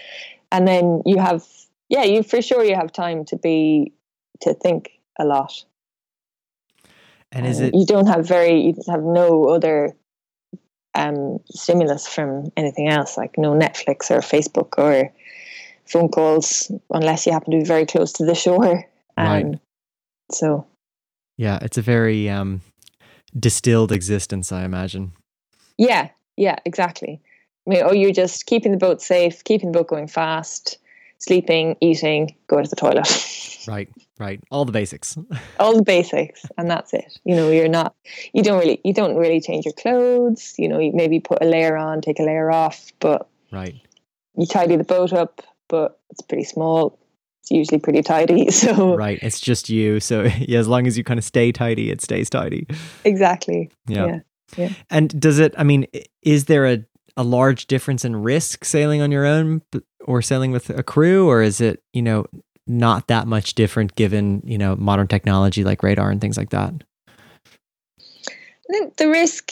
[0.52, 1.44] and then you have
[1.88, 3.92] yeah, you for sure you have time to be
[4.40, 5.64] to think a lot.
[7.30, 9.94] And is it you don't have very you have no other
[10.94, 15.12] um stimulus from anything else, like no Netflix or Facebook or
[15.86, 18.84] phone calls unless you happen to be very close to the shore.
[19.16, 19.58] Um, right.
[20.30, 20.66] So
[21.36, 22.60] yeah, it's a very um,
[23.38, 25.12] distilled existence, I imagine.
[25.78, 27.20] Yeah, yeah, exactly.
[27.66, 30.78] I mean, oh, you're just keeping the boat safe, keeping the boat going fast,
[31.18, 33.08] sleeping, eating, going to the toilet.
[33.68, 34.40] right, right.
[34.50, 35.16] All the basics.
[35.60, 37.18] All the basics, and that's it.
[37.24, 37.94] You know, you're not,
[38.32, 40.54] you don't really, you don't really change your clothes.
[40.58, 43.76] You know, you maybe put a layer on, take a layer off, but right.
[44.36, 46.98] You tidy the boat up, but it's pretty small
[47.42, 48.50] it's usually pretty tidy.
[48.52, 49.98] So right, it's just you.
[49.98, 52.66] So yeah, as long as you kind of stay tidy, it stays tidy.
[53.04, 53.70] Exactly.
[53.88, 54.06] Yeah.
[54.06, 54.20] yeah.
[54.56, 54.68] yeah.
[54.90, 55.54] And does it?
[55.58, 55.86] I mean,
[56.22, 56.84] is there a
[57.16, 59.60] a large difference in risk sailing on your own
[60.04, 62.26] or sailing with a crew, or is it you know
[62.66, 66.72] not that much different given you know modern technology like radar and things like that?
[67.98, 69.50] I think the risk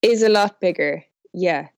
[0.00, 1.04] is a lot bigger.
[1.34, 1.68] Yeah.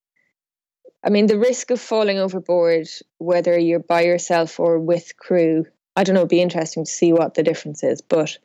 [1.08, 2.86] I mean, the risk of falling overboard,
[3.16, 5.64] whether you're by yourself or with crew,
[5.96, 6.20] I don't know.
[6.20, 8.36] It'd be interesting to see what the difference is, but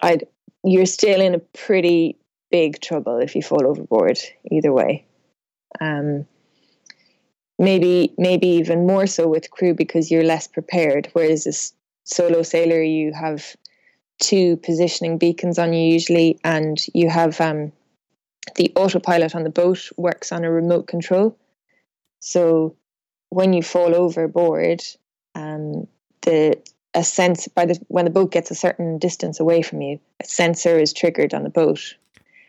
[0.00, 0.28] I'd
[0.62, 2.16] you're still in a pretty
[2.52, 4.20] big trouble if you fall overboard.
[4.52, 5.04] Either way,
[5.80, 6.24] um,
[7.58, 11.08] maybe maybe even more so with crew because you're less prepared.
[11.14, 11.52] Whereas a
[12.04, 13.56] solo sailor, you have
[14.22, 17.72] two positioning beacons on you usually, and you have um,
[18.54, 21.36] the autopilot on the boat works on a remote control.
[22.20, 22.76] So
[23.30, 24.82] when you fall overboard,
[25.34, 25.86] um,
[26.22, 26.58] the
[26.94, 30.24] a sense by the when the boat gets a certain distance away from you, a
[30.24, 31.94] sensor is triggered on the boat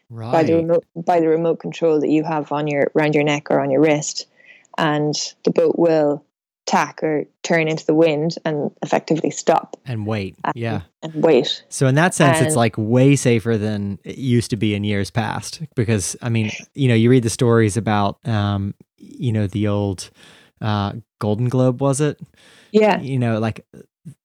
[0.10, 0.32] right.
[0.32, 3.52] by the remote by the remote control that you have on your around your neck
[3.52, 4.28] or on your wrist,
[4.78, 6.24] and the boat will
[6.68, 10.36] tack or turn into the wind and effectively stop and wait.
[10.54, 10.82] yeah.
[11.02, 11.64] And wait.
[11.70, 14.84] So in that sense, and it's like way safer than it used to be in
[14.84, 15.62] years past.
[15.76, 20.12] Because I mean, you know, you read the stories about, um, you know, the old
[20.62, 22.20] uh, Golden Globe, was it?
[22.72, 23.00] Yeah.
[23.00, 23.66] You know, like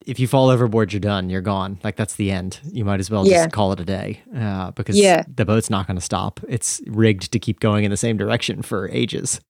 [0.05, 1.30] if you fall overboard, you're done.
[1.30, 1.78] You're gone.
[1.84, 2.59] Like that's the end.
[2.64, 3.45] You might as well yeah.
[3.45, 5.22] just call it a day uh, because yeah.
[5.32, 6.40] the boat's not going to stop.
[6.49, 9.40] It's rigged to keep going in the same direction for ages.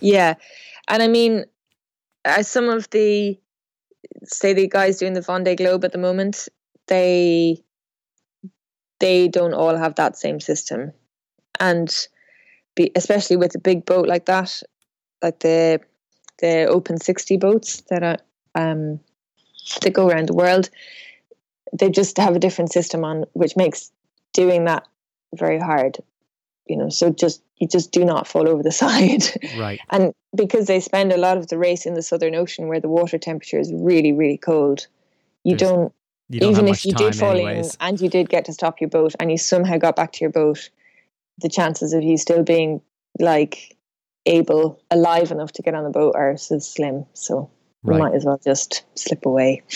[0.00, 0.34] Yeah,
[0.88, 1.44] and I mean,
[2.24, 3.38] as some of the
[4.24, 6.48] say the guys doing the Vendée Globe at the moment,
[6.86, 7.62] they
[9.00, 10.92] they don't all have that same system,
[11.60, 12.08] and
[12.74, 14.62] be, especially with a big boat like that,
[15.22, 15.80] like the
[16.40, 18.18] the Open sixty boats that are
[18.54, 19.00] um
[19.82, 20.70] that go around the world,
[21.72, 23.90] they just have a different system on, which makes
[24.32, 24.86] doing that
[25.34, 25.98] very hard
[26.66, 29.22] you know so just you just do not fall over the side.
[29.56, 29.80] Right.
[29.90, 32.88] And because they spend a lot of the race in the southern ocean where the
[32.88, 34.86] water temperature is really really cold
[35.44, 35.92] you don't,
[36.30, 37.74] you don't even if you did fall anyways.
[37.74, 40.20] in and you did get to stop your boat and you somehow got back to
[40.22, 40.70] your boat
[41.38, 42.80] the chances of you still being
[43.18, 43.76] like
[44.26, 47.04] able alive enough to get on the boat are so slim.
[47.12, 47.50] So
[47.82, 47.98] right.
[47.98, 49.62] might as well just slip away.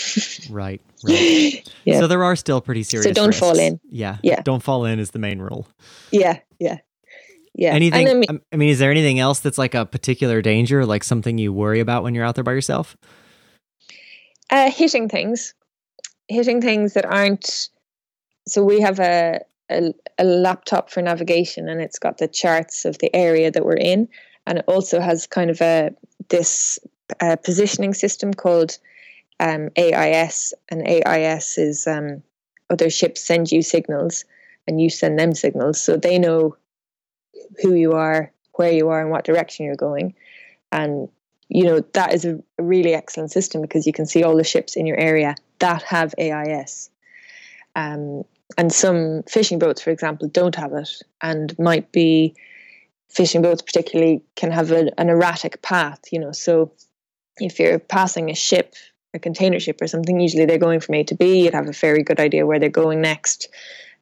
[0.49, 1.69] Right right.
[1.85, 1.99] Yeah.
[1.99, 3.39] So there are still pretty serious so don't risks.
[3.39, 3.79] fall in.
[3.89, 4.41] Yeah yeah.
[4.41, 5.67] don't fall in is the main rule.
[6.11, 6.77] Yeah yeah.
[7.55, 7.73] Yeah.
[7.73, 10.85] Anything and I I mean, mean, is there anything else that's like a particular danger
[10.85, 12.95] like something you worry about when you're out there by yourself?
[14.49, 15.53] Uh, hitting things.
[16.27, 17.69] Hitting things that aren't
[18.47, 22.97] so we have a, a, a laptop for navigation and it's got the charts of
[22.99, 24.07] the area that we're in.
[24.47, 25.91] And it also has kind of a
[26.29, 26.79] this
[27.19, 28.77] uh, positioning system called
[29.39, 32.23] um, AIS and AIS is um,
[32.69, 34.25] other ships send you signals
[34.69, 36.55] and you send them signals so they know
[37.61, 40.13] who you are where you are and what direction you're going
[40.71, 41.09] and
[41.49, 44.75] you know that is a, really excellent system because you can see all the ships
[44.75, 46.89] in your area that have AIS.
[47.75, 48.23] Um,
[48.57, 50.89] and some fishing boats, for example, don't have it
[51.21, 52.35] and might be
[53.09, 56.31] fishing boats, particularly, can have a, an erratic path, you know.
[56.31, 56.71] So
[57.37, 58.73] if you're passing a ship,
[59.13, 61.73] a container ship or something, usually they're going from A to B, you'd have a
[61.73, 63.49] very good idea where they're going next.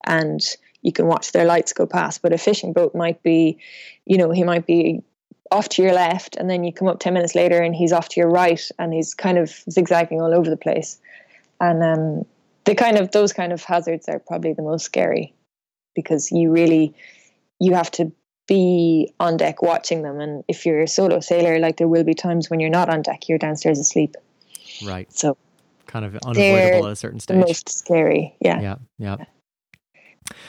[0.06, 0.42] And
[0.82, 2.22] you can watch their lights go past.
[2.22, 3.58] But a fishing boat might be,
[4.06, 5.04] you know, he might be
[5.52, 8.10] off to your left and then you come up 10 minutes later and he's off
[8.10, 11.00] to your right and he's kind of zigzagging all over the place.
[11.60, 12.26] And um,
[12.66, 15.34] the kind of those kind of hazards are probably the most scary
[15.96, 16.94] because you really
[17.60, 18.12] you have to
[18.48, 20.20] be on deck watching them.
[20.20, 23.02] And if you're a solo sailor like there will be times when you're not on
[23.02, 24.16] deck you're downstairs asleep.
[24.86, 25.12] Right.
[25.12, 25.38] So
[25.88, 27.38] kind of unavoidable at a certain stage.
[27.38, 28.60] most scary yeah.
[28.60, 29.16] Yeah yeah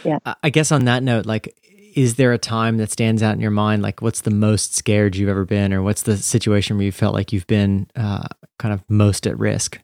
[0.04, 1.54] yeah i guess on that note like
[1.94, 5.16] is there a time that stands out in your mind like what's the most scared
[5.16, 8.26] you've ever been or what's the situation where you felt like you've been uh,
[8.58, 9.80] kind of most at risk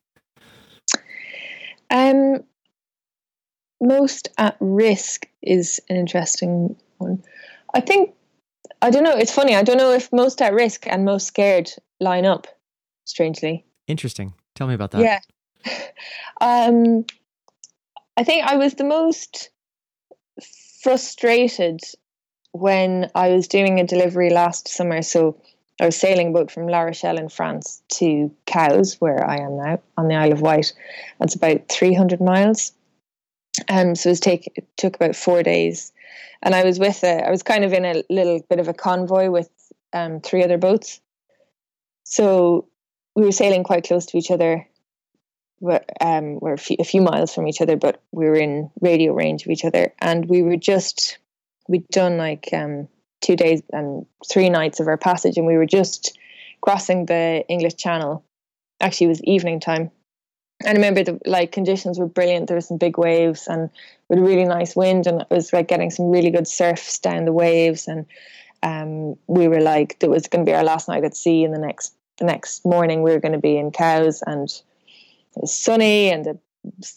[1.91, 2.43] um,
[3.81, 7.23] most at risk is an interesting one.
[7.75, 8.15] I think
[8.83, 9.17] I don't know.
[9.17, 9.55] It's funny.
[9.55, 12.47] I don't know if most at risk and most scared line up.
[13.05, 13.65] Strangely.
[13.87, 14.35] Interesting.
[14.55, 15.03] Tell me about that.
[15.03, 15.21] Yeah.
[16.41, 17.07] Um,
[18.17, 19.51] I think I was the most
[20.85, 21.81] frustrated
[22.53, 25.01] when I was doing a delivery last summer.
[25.01, 25.41] So
[25.81, 29.57] I was sailing a boat from La Rochelle in France to Cowes, where I am
[29.57, 30.75] now, on the Isle of Wight.
[31.19, 32.73] That's about 300 miles.
[33.71, 35.91] Um, so it, take, it took about four days.
[36.43, 38.75] And I was with a, I was kind of in a little bit of a
[38.75, 39.49] convoy with
[39.95, 41.01] um, three other boats.
[42.05, 42.69] So
[43.17, 44.69] we were sailing quite close to each other.
[45.65, 48.71] We're, um, we're a few, a few miles from each other, but we were in
[48.83, 49.95] radio range of each other.
[49.99, 51.17] And we were just,
[51.69, 52.87] we'd done like um,
[53.23, 56.19] two days and three nights of our passage, and we were just
[56.61, 58.23] crossing the English Channel.
[58.81, 59.91] Actually, it was evening time.
[60.67, 62.49] I remember the like conditions were brilliant.
[62.49, 63.71] There were some big waves and
[64.11, 67.25] with a really nice wind, and it was like getting some really good surfs down
[67.25, 67.89] the waves.
[67.89, 68.05] And
[68.63, 71.55] um, we were like, it was going to be our last night at sea, and
[71.55, 74.49] the next the next morning we were going to be in Cowes, and
[75.41, 76.39] was sunny, and the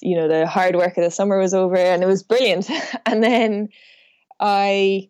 [0.01, 2.69] you know the hard work of the summer was over, and it was brilliant.
[3.05, 3.69] and then
[4.39, 5.09] I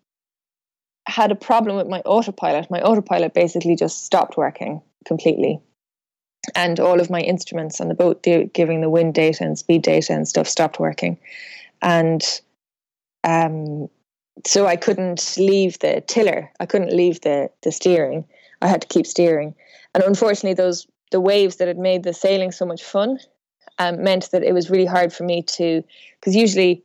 [1.07, 2.69] had a problem with my autopilot.
[2.69, 5.59] My autopilot basically just stopped working completely.
[6.55, 10.13] And all of my instruments on the boat, giving the wind data and speed data
[10.13, 11.17] and stuff, stopped working.
[11.81, 12.23] And
[13.23, 13.89] um,
[14.45, 16.51] so I couldn't leave the tiller.
[16.59, 18.25] I couldn't leave the the steering.
[18.61, 19.55] I had to keep steering.
[19.93, 23.19] And unfortunately, those the waves that had made the sailing so much fun
[23.79, 25.83] um, meant that it was really hard for me to.
[26.19, 26.83] Because usually,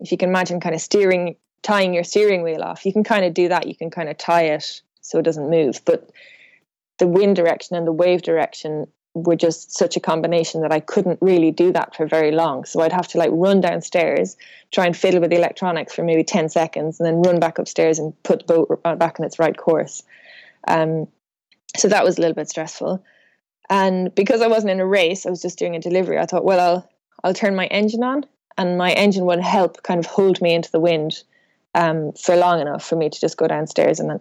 [0.00, 3.24] if you can imagine, kind of steering, tying your steering wheel off, you can kind
[3.24, 3.66] of do that.
[3.66, 5.80] You can kind of tie it so it doesn't move.
[5.84, 6.10] But
[6.98, 11.18] the wind direction and the wave direction were just such a combination that I couldn't
[11.20, 12.64] really do that for very long.
[12.64, 14.36] So I'd have to like run downstairs,
[14.70, 17.98] try and fiddle with the electronics for maybe 10 seconds, and then run back upstairs
[17.98, 20.02] and put the boat back on its right course.
[20.66, 21.08] Um,
[21.76, 23.04] so that was a little bit stressful.
[23.72, 26.18] And because I wasn't in a race, I was just doing a delivery.
[26.18, 26.90] I thought, well, I'll
[27.24, 28.26] I'll turn my engine on,
[28.58, 31.22] and my engine would help kind of hold me into the wind
[31.74, 34.20] um, for long enough for me to just go downstairs and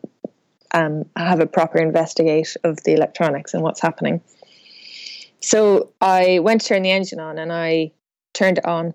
[0.74, 4.22] um, have a proper investigate of the electronics and what's happening.
[5.42, 7.92] So I went to turn the engine on and I
[8.34, 8.94] turned it on.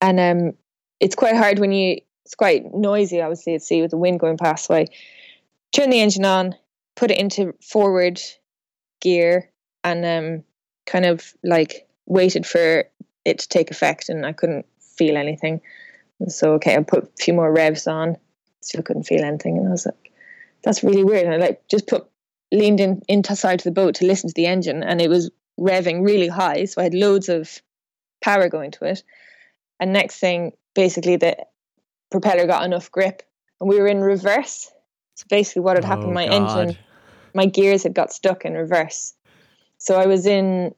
[0.00, 0.52] And um,
[1.00, 4.38] it's quite hard when you, it's quite noisy, obviously, at sea with the wind going
[4.38, 4.66] past.
[4.66, 4.86] So I
[5.90, 6.54] the engine on,
[6.94, 8.20] put it into forward
[9.00, 9.50] gear,
[9.84, 10.44] and um,
[10.86, 12.84] kind of like waited for
[13.24, 14.08] it to take effect.
[14.08, 15.60] And I couldn't feel anything.
[16.26, 18.16] So, okay, I put a few more revs on,
[18.60, 19.58] still couldn't feel anything.
[19.58, 20.12] And I was like,
[20.64, 21.24] that's really weird.
[21.24, 22.06] And I like just put
[22.50, 25.30] leaned in inside to the boat to listen to the engine, and it was
[25.60, 26.64] revving really high.
[26.64, 27.60] So I had loads of
[28.22, 29.02] power going to it.
[29.80, 31.36] And next thing, basically, the
[32.10, 33.22] propeller got enough grip,
[33.60, 34.70] and we were in reverse.
[35.14, 36.34] So basically, what had happened, oh, my God.
[36.34, 36.78] engine,
[37.34, 39.14] my gears had got stuck in reverse.
[39.78, 40.74] So I was in,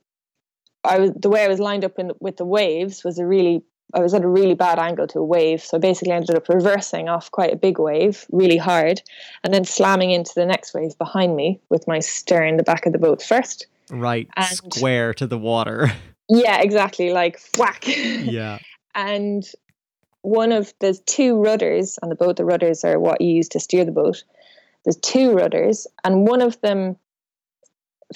[0.84, 3.62] I was the way I was lined up in with the waves was a really
[3.92, 5.62] I was at a really bad angle to a wave.
[5.62, 9.02] So I basically ended up reversing off quite a big wave really hard
[9.42, 12.92] and then slamming into the next wave behind me with my stern, the back of
[12.92, 13.66] the boat first.
[13.90, 14.28] Right.
[14.36, 15.92] And- square to the water.
[16.32, 17.12] Yeah, exactly.
[17.12, 17.82] Like whack.
[17.88, 18.60] yeah.
[18.94, 19.44] and
[20.22, 23.58] one of the two rudders on the boat, the rudders are what you use to
[23.58, 24.22] steer the boat.
[24.84, 26.96] There's two rudders, and one of them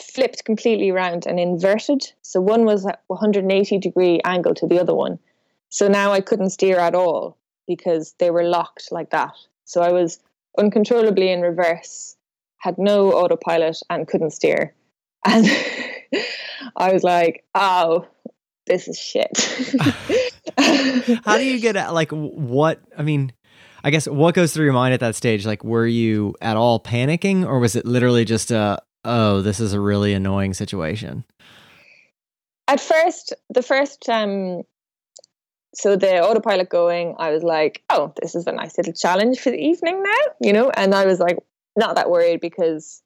[0.00, 2.12] flipped completely around and inverted.
[2.22, 5.18] So one was at 180 degree angle to the other one.
[5.68, 7.36] So now I couldn't steer at all
[7.66, 9.34] because they were locked like that.
[9.64, 10.20] So I was
[10.58, 12.16] uncontrollably in reverse,
[12.58, 14.74] had no autopilot, and couldn't steer.
[15.26, 15.46] And
[16.76, 18.06] I was like, oh,
[18.66, 19.30] this is shit.
[21.24, 22.80] How do you get at like what?
[22.96, 23.32] I mean,
[23.84, 25.44] I guess what goes through your mind at that stage?
[25.44, 29.74] Like, were you at all panicking, or was it literally just a oh, this is
[29.74, 31.24] a really annoying situation?
[32.66, 34.62] At first, the first um,
[35.74, 39.50] so the autopilot going, I was like, oh, this is a nice little challenge for
[39.50, 40.70] the evening now, you know?
[40.70, 41.36] And I was like,
[41.76, 43.02] not that worried because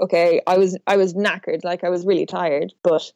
[0.00, 3.12] okay, I was I was knackered, like I was really tired, but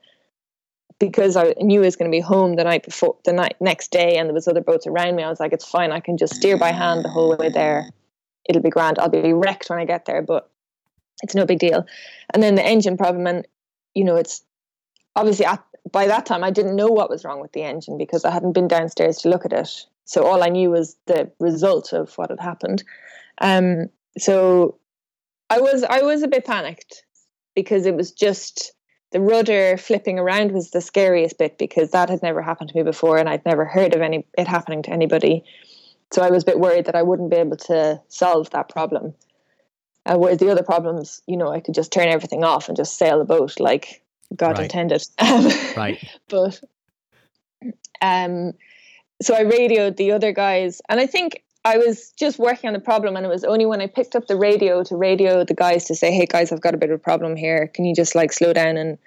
[0.99, 3.91] because I knew I was going to be home the night before the night next
[3.91, 6.17] day and there was other boats around me, I was like, it's fine, I can
[6.17, 7.91] just steer by hand the whole way there.
[8.49, 8.99] It'll be grand.
[8.99, 10.51] I'll be wrecked when I get there, but
[11.23, 11.87] it's no big deal.
[12.33, 13.47] And then the engine problem and
[13.95, 14.43] you know, it's
[15.17, 18.25] obviously at by that time, I didn't know what was wrong with the engine because
[18.25, 19.87] I hadn't been downstairs to look at it.
[20.07, 22.83] So all I knew was the result of what had happened.
[23.41, 23.89] Um,
[24.19, 24.79] so
[25.51, 27.05] I was I was a bit panicked
[27.55, 28.73] because it was just
[29.15, 32.83] the rudder flipping around was the scariest bit because that had never happened to me
[32.83, 35.45] before and I'd never heard of any it happening to anybody.
[36.13, 39.15] So I was a bit worried that I wouldn't be able to solve that problem.
[40.05, 42.99] Uh, whereas the other problems, you know, I could just turn everything off and just
[42.99, 44.03] sail the boat like
[44.35, 44.65] God Right.
[44.65, 45.05] intended.
[45.77, 45.99] Right.
[46.29, 46.61] but
[48.03, 48.53] um
[49.23, 52.81] so I radioed the other guys and I think I was just working on the
[52.81, 55.85] problem and it was only when I picked up the radio to radio the guys
[55.87, 57.69] to say, Hey guys, I've got a bit of a problem here.
[57.69, 58.99] Can you just like slow down and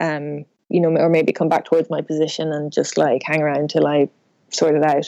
[0.00, 3.70] um you know, or maybe come back towards my position and just like hang around
[3.70, 4.08] till I
[4.50, 5.06] sort it out.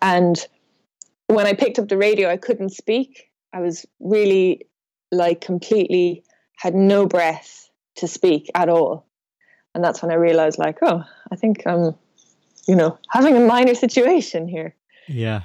[0.00, 0.38] And
[1.26, 3.30] when I picked up the radio, I couldn't speak.
[3.52, 4.66] I was really
[5.10, 6.24] like completely
[6.56, 9.06] had no breath to speak at all.
[9.74, 11.94] And that's when I realized, like, oh, I think I'm,
[12.66, 14.74] you know, having a minor situation here.
[15.06, 15.42] Yeah.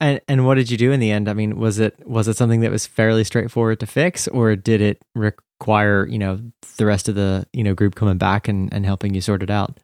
[0.00, 1.28] And and what did you do in the end?
[1.28, 4.80] I mean, was it was it something that was fairly straightforward to fix, or did
[4.80, 6.40] it require you know
[6.76, 9.50] the rest of the you know group coming back and and helping you sort it
[9.50, 9.78] out?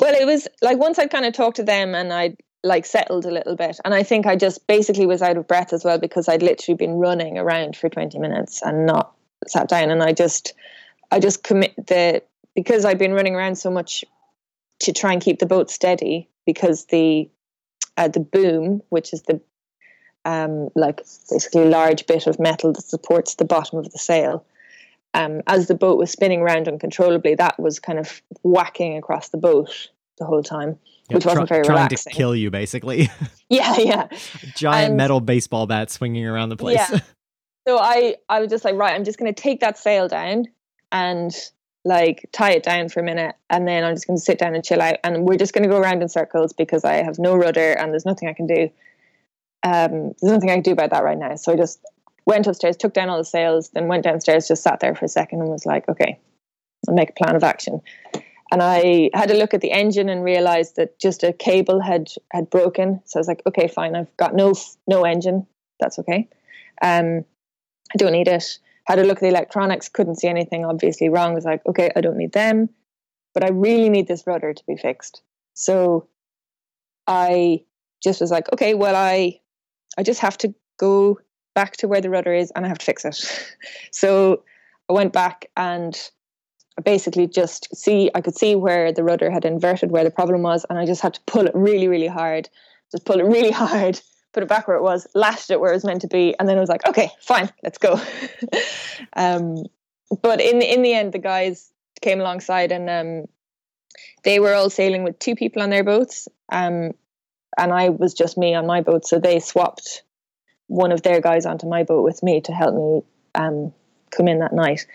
[0.00, 3.26] Well, it was like once I'd kind of talked to them and I'd like settled
[3.26, 3.78] a little bit.
[3.84, 6.76] And I think I just basically was out of breath as well because I'd literally
[6.76, 9.12] been running around for 20 minutes and not
[9.48, 9.90] sat down.
[9.90, 10.54] And I just,
[11.10, 12.22] I just commit the,
[12.54, 14.04] because I'd been running around so much
[14.80, 17.28] to try and keep the boat steady because the,
[17.96, 19.40] uh, the boom, which is the,
[20.24, 20.98] um, like
[21.30, 24.44] basically large bit of metal that supports the bottom of the sail,
[25.14, 29.36] um, as the boat was spinning around uncontrollably, that was kind of whacking across the
[29.38, 30.78] boat the whole time,
[31.10, 32.10] Yeah, which wasn't try- very trying relaxing.
[32.12, 33.10] to kill you, basically.
[33.48, 34.08] yeah, yeah.
[34.56, 36.78] Giant And- metal baseball bat swinging around the place.
[36.90, 37.00] Yeah.
[37.64, 40.46] So I, I was just like, right, I'm just going to take that sail down
[40.90, 41.32] and
[41.84, 44.54] like tie it down for a minute, and then I'm just going to sit down
[44.54, 47.18] and chill out, and we're just going to go around in circles because I have
[47.18, 48.70] no rudder and there's nothing I can do.
[49.64, 51.36] Um, there's nothing I can do about that right now.
[51.36, 51.80] So I just
[52.26, 55.08] went upstairs, took down all the sails, then went downstairs, just sat there for a
[55.08, 56.18] second, and was like, okay,
[56.88, 57.80] I'll make a plan of action.
[58.52, 62.08] And I had a look at the engine and realized that just a cable had
[62.30, 63.00] had broken.
[63.06, 64.54] So I was like, okay, fine, I've got no
[64.86, 65.46] no engine.
[65.80, 66.28] That's okay.
[66.82, 67.24] Um,
[67.92, 68.58] I don't need it.
[68.86, 71.34] Had a look at the electronics, couldn't see anything obviously wrong.
[71.34, 72.68] Was like, okay, I don't need them,
[73.34, 75.22] but I really need this rudder to be fixed.
[75.54, 76.08] So
[77.06, 77.64] I
[78.02, 79.40] just was like, okay, well, I
[79.98, 81.20] I just have to go
[81.54, 83.56] back to where the rudder is and I have to fix it.
[83.92, 84.42] so
[84.88, 85.98] I went back and
[86.78, 90.42] I basically just see I could see where the rudder had inverted where the problem
[90.42, 92.48] was, and I just had to pull it really, really hard.
[92.90, 94.00] Just pull it really hard,
[94.32, 96.48] put it back where it was, lashed it where it was meant to be, and
[96.48, 98.00] then I was like, okay, fine, let's go.
[99.14, 99.64] um,
[100.22, 101.70] but in in the end, the guys
[102.00, 103.28] came alongside, and um,
[104.24, 106.92] they were all sailing with two people on their boats, um,
[107.58, 109.06] and I was just me on my boat.
[109.06, 110.02] So they swapped
[110.66, 113.02] one of their guys onto my boat with me to help me
[113.34, 113.72] um,
[114.10, 114.86] come in that night.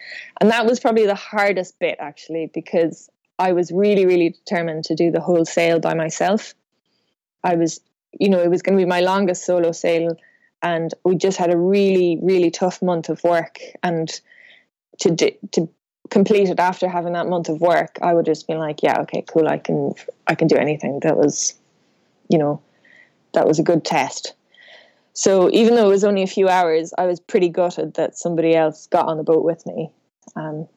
[0.41, 4.95] And that was probably the hardest bit actually, because I was really, really determined to
[4.95, 6.55] do the whole sail by myself.
[7.43, 7.79] I was,
[8.11, 10.17] you know, it was going to be my longest solo sail,
[10.61, 13.59] and we just had a really, really tough month of work.
[13.83, 14.09] And
[14.99, 15.69] to to
[16.09, 19.23] complete it after having that month of work, I would just be like, yeah, okay,
[19.27, 19.93] cool, I can,
[20.25, 21.01] I can do anything.
[21.01, 21.53] That was,
[22.29, 22.61] you know,
[23.33, 24.33] that was a good test.
[25.13, 28.55] So even though it was only a few hours, I was pretty gutted that somebody
[28.55, 29.89] else got on the boat with me.
[30.35, 30.67] Um,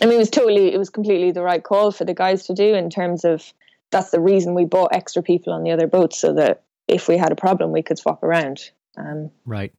[0.00, 2.54] I mean, it was totally, it was completely the right call for the guys to
[2.54, 3.52] do in terms of
[3.90, 7.16] that's the reason we bought extra people on the other boats so that if we
[7.16, 8.70] had a problem, we could swap around.
[8.96, 9.72] Um, right.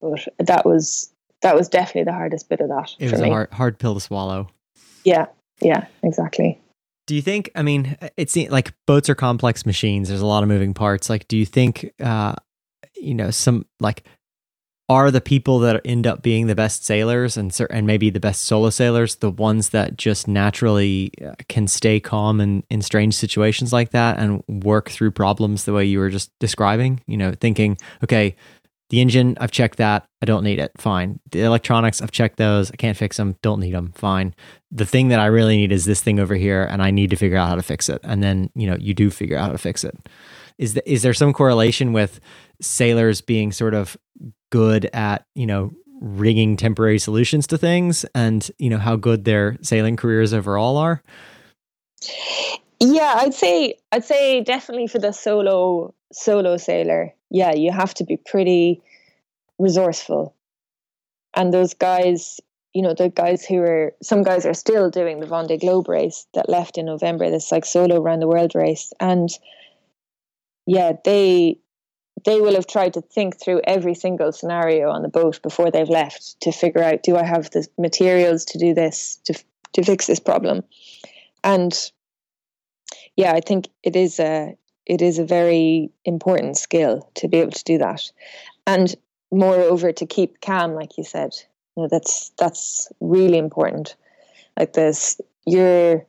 [0.00, 1.12] but that was
[1.42, 3.28] that was definitely the hardest bit of that It for was me.
[3.28, 4.48] a hard, hard pill to swallow.
[5.04, 5.26] Yeah,
[5.60, 6.60] yeah, exactly.
[7.06, 7.50] Do you think?
[7.54, 10.08] I mean, it's like boats are complex machines.
[10.08, 11.08] There's a lot of moving parts.
[11.08, 12.34] Like, do you think, uh,
[12.96, 14.02] you know, some like
[14.88, 18.44] are the people that end up being the best sailors and and maybe the best
[18.44, 23.72] solo sailors the ones that just naturally uh, can stay calm in in strange situations
[23.72, 27.00] like that and work through problems the way you were just describing?
[27.06, 28.36] You know, thinking, okay,
[28.90, 30.06] the engine, I've checked that.
[30.22, 30.70] I don't need it.
[30.76, 31.18] Fine.
[31.32, 32.70] The electronics, I've checked those.
[32.70, 33.36] I can't fix them.
[33.42, 33.92] Don't need them.
[33.96, 34.34] Fine.
[34.70, 37.16] The thing that I really need is this thing over here, and I need to
[37.16, 38.00] figure out how to fix it.
[38.04, 39.96] And then, you know, you do figure out how to fix it.
[40.58, 42.20] Is, the, is there some correlation with
[42.60, 43.96] sailors being sort of
[44.50, 49.56] good at, you know, rigging temporary solutions to things and, you know, how good their
[49.62, 51.02] sailing careers overall are?
[52.80, 58.04] Yeah, I'd say I'd say definitely for the solo solo sailor, yeah, you have to
[58.04, 58.82] be pretty
[59.58, 60.34] resourceful.
[61.34, 62.40] And those guys,
[62.74, 66.26] you know, the guys who are some guys are still doing the Vendée Globe race
[66.34, 68.92] that left in November, this like solo around the world race.
[69.00, 69.30] And
[70.66, 71.58] yeah, they
[72.24, 75.88] they will have tried to think through every single scenario on the boat before they've
[75.88, 79.34] left to figure out do I have the materials to do this to
[79.74, 80.62] to fix this problem.
[81.44, 81.72] And
[83.16, 84.56] yeah, I think it is a
[84.86, 88.10] it is a very important skill to be able to do that,
[88.66, 88.94] and
[89.30, 91.34] moreover to keep calm, like you said,
[91.76, 93.96] you know, that's that's really important.
[94.58, 96.06] Like this, your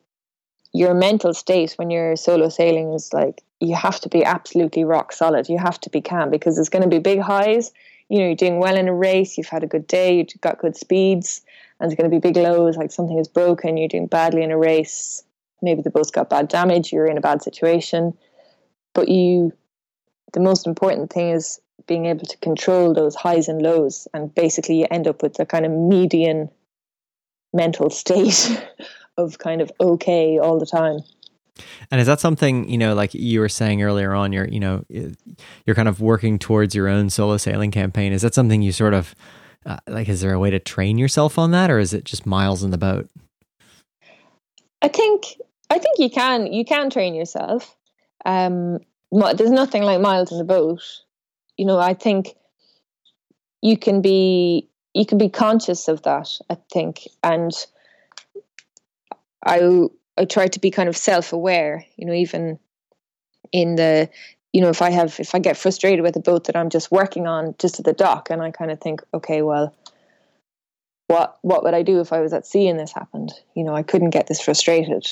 [0.78, 5.12] your mental state when you're solo sailing is like you have to be absolutely rock
[5.12, 5.50] solid.
[5.50, 7.72] You have to be calm because there's going to be big highs.
[8.10, 10.60] You know, you're doing well in a race, you've had a good day, you've got
[10.60, 11.42] good speeds,
[11.80, 14.52] and there's going to be big lows, like something is broken, you're doing badly in
[14.52, 15.24] a race,
[15.62, 18.16] maybe the boat's got bad damage, you're in a bad situation.
[18.94, 19.52] But you,
[20.32, 24.08] the most important thing is being able to control those highs and lows.
[24.14, 26.50] And basically, you end up with a kind of median
[27.54, 28.64] mental state
[29.18, 31.00] of kind of okay all the time.
[31.90, 34.86] And is that something, you know, like you were saying earlier on, you're, you know,
[35.66, 38.14] you're kind of working towards your own solo sailing campaign.
[38.14, 39.16] Is that something you sort of,
[39.66, 42.26] uh, like, is there a way to train yourself on that or is it just
[42.26, 43.10] miles in the boat?
[44.82, 45.26] I think,
[45.70, 47.76] I think you can, you can train yourself.
[48.24, 48.80] Um,
[49.12, 50.82] there's nothing like miles in the boat.
[51.58, 52.36] You know, I think
[53.62, 56.30] you can be you can be conscious of that.
[56.50, 57.52] I think, and
[59.46, 61.86] I I try to be kind of self aware.
[61.96, 62.60] You know, even
[63.52, 64.10] in the
[64.54, 66.92] you know if I have if I get frustrated with a boat that I'm just
[66.92, 69.76] working on just at the dock, and I kind of think, okay, well,
[71.08, 73.34] what what would I do if I was at sea and this happened?
[73.56, 75.08] You know, I couldn't get this frustrated.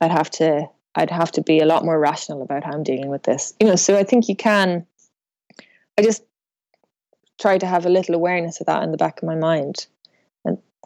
[0.00, 3.08] I'd have to I'd have to be a lot more rational about how I'm dealing
[3.08, 3.54] with this.
[3.60, 4.86] You know, so I think you can
[5.98, 6.22] I just
[7.40, 9.86] try to have a little awareness of that in the back of my mind.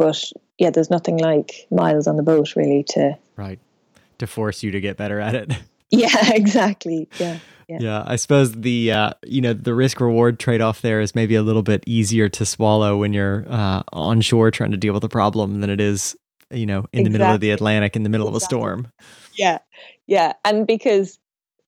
[0.03, 3.61] But yeah, there's nothing like miles on the boat really to Right.
[4.19, 5.53] To force you to get better at it.
[5.95, 7.07] Yeah, exactly.
[7.21, 7.39] Yeah.
[7.69, 7.79] Yeah.
[7.81, 11.35] yeah, I suppose the uh, you know the risk reward trade off there is maybe
[11.35, 15.05] a little bit easier to swallow when you're uh, on shore trying to deal with
[15.05, 16.17] a problem than it is
[16.51, 17.05] you know in exactly.
[17.05, 18.37] the middle of the Atlantic in the middle exactly.
[18.37, 18.93] of a storm.
[19.37, 19.59] Yeah,
[20.07, 21.19] yeah, and because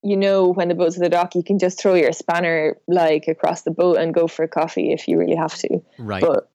[0.03, 3.29] you know when the boat's at the dock, you can just throw your spanner like
[3.29, 5.81] across the boat and go for a coffee if you really have to.
[5.99, 6.23] Right.
[6.23, 6.51] But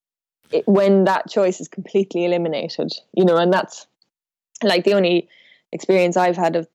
[0.52, 3.88] it, when that choice is completely eliminated, you know, and that's
[4.64, 5.28] like the only
[5.72, 6.68] experience I've had of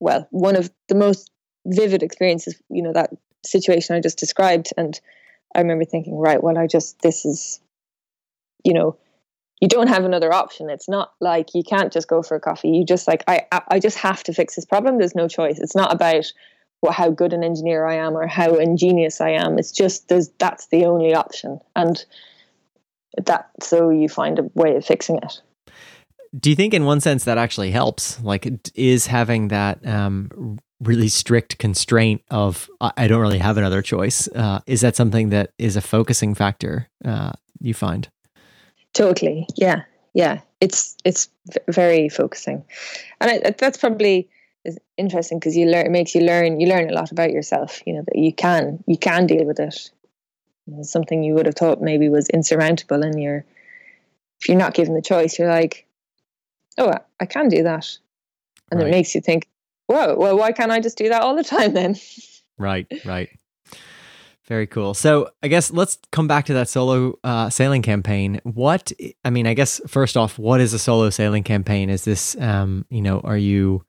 [0.00, 1.30] well, one of the most
[1.66, 3.10] vivid experiences, you know, that
[3.44, 4.70] situation I just described.
[4.76, 4.98] And
[5.54, 7.60] I remember thinking, right, well, I just, this is,
[8.64, 8.96] you know,
[9.60, 10.70] you don't have another option.
[10.70, 12.70] It's not like you can't just go for a coffee.
[12.70, 14.96] You just like, I, I just have to fix this problem.
[14.96, 15.58] There's no choice.
[15.58, 16.24] It's not about
[16.90, 19.58] how good an engineer I am or how ingenious I am.
[19.58, 22.02] It's just there's that's the only option, and
[23.16, 25.40] that so you find a way of fixing it.
[26.38, 28.20] Do you think, in one sense, that actually helps?
[28.22, 28.46] Like,
[28.76, 34.28] is having that um, really strict constraint of I don't really have another choice.
[34.28, 38.08] Uh, is that something that is a focusing factor uh, you find?
[38.92, 39.46] Totally.
[39.56, 39.82] Yeah.
[40.14, 40.40] Yeah.
[40.60, 41.28] It's it's
[41.68, 42.64] very focusing,
[43.20, 44.28] and that's probably
[44.98, 47.80] interesting because you learn it makes you learn you learn a lot about yourself.
[47.86, 49.90] You know that you can you can deal with it.
[50.82, 53.44] Something you would have thought maybe was insurmountable, and you're
[54.40, 55.86] if you're not given the choice, you're like,
[56.78, 57.98] oh, I can do that,
[58.70, 58.88] and right.
[58.88, 59.46] it makes you think,
[59.86, 61.96] whoa, well, why can't I just do that all the time then?
[62.58, 63.28] Right, right.
[64.50, 64.94] Very cool.
[64.94, 68.40] So I guess let's come back to that solo uh, sailing campaign.
[68.42, 68.90] What
[69.24, 71.88] I mean, I guess first off, what is a solo sailing campaign?
[71.88, 73.84] Is this, um, you know, are you?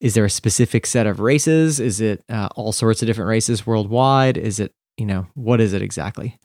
[0.00, 1.78] Is there a specific set of races?
[1.78, 4.36] Is it uh, all sorts of different races worldwide?
[4.36, 6.38] Is it, you know, what is it exactly?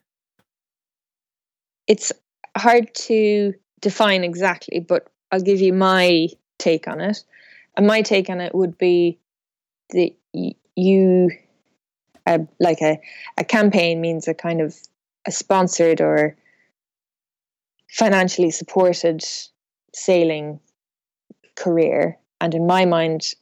[1.88, 2.14] It's
[2.58, 7.22] hard to define exactly, but I'll give you my take on it.
[7.76, 9.20] And my take on it would be
[9.90, 10.12] that
[10.78, 11.32] you,
[12.26, 12.98] uh, like a,
[13.38, 14.74] a campaign means a kind of
[15.28, 16.38] a sponsored or
[17.90, 19.22] financially supported
[19.94, 20.62] sailing
[21.58, 22.18] career.
[22.40, 23.34] And in my mind,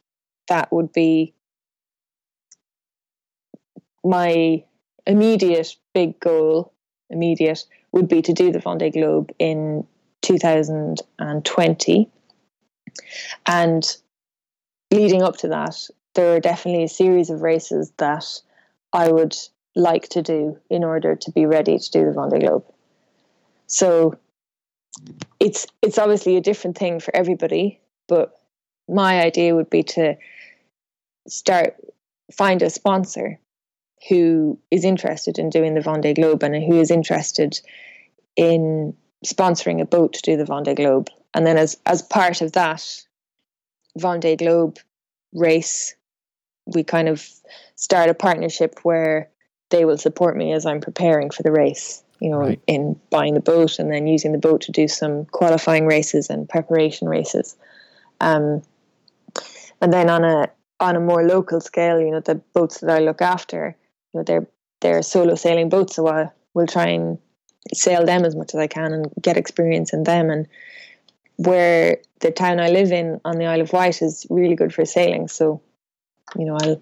[0.48, 1.36] that would be
[4.04, 4.64] my
[5.06, 6.74] immediate big goal,
[7.10, 9.86] immediate, would be to do the Vendée Globe in
[10.22, 12.10] 2020.
[13.46, 13.98] And
[14.92, 18.26] leading up to that, there are definitely a series of races that
[18.92, 19.36] I would
[19.76, 22.66] like to do in order to be ready to do the Vendée Globe.
[23.68, 24.18] So
[25.40, 28.40] it's it's obviously a different thing for everybody, but
[28.88, 30.16] my idea would be to
[31.28, 31.76] start
[32.32, 33.40] find a sponsor
[34.10, 37.60] who is interested in doing the Vendée Globe and who is interested
[38.36, 38.96] in
[39.26, 41.10] sponsoring a boat to do the Vendée Globe.
[41.34, 43.04] And then as as part of that
[43.98, 44.78] Vendée Globe
[45.34, 45.96] race,
[46.66, 47.28] we kind of
[47.76, 49.30] start a partnership where
[49.70, 52.04] they will support me as I'm preparing for the race.
[52.20, 52.62] You know, right.
[52.68, 56.48] in buying the boat and then using the boat to do some qualifying races and
[56.48, 57.58] preparation races.
[58.22, 58.62] Um,
[59.82, 60.50] and then on a
[60.80, 63.76] on a more local scale, you know, the boats that I look after,
[64.14, 64.48] know, they're
[64.82, 67.18] they're solo sailing boats, so I will try and
[67.74, 70.30] sail them as much as I can and get experience in them.
[70.30, 70.48] And
[71.38, 74.86] where the town I live in on the Isle of Wight is really good for
[74.86, 75.28] sailing.
[75.28, 75.62] So,
[76.38, 76.82] you know, I'll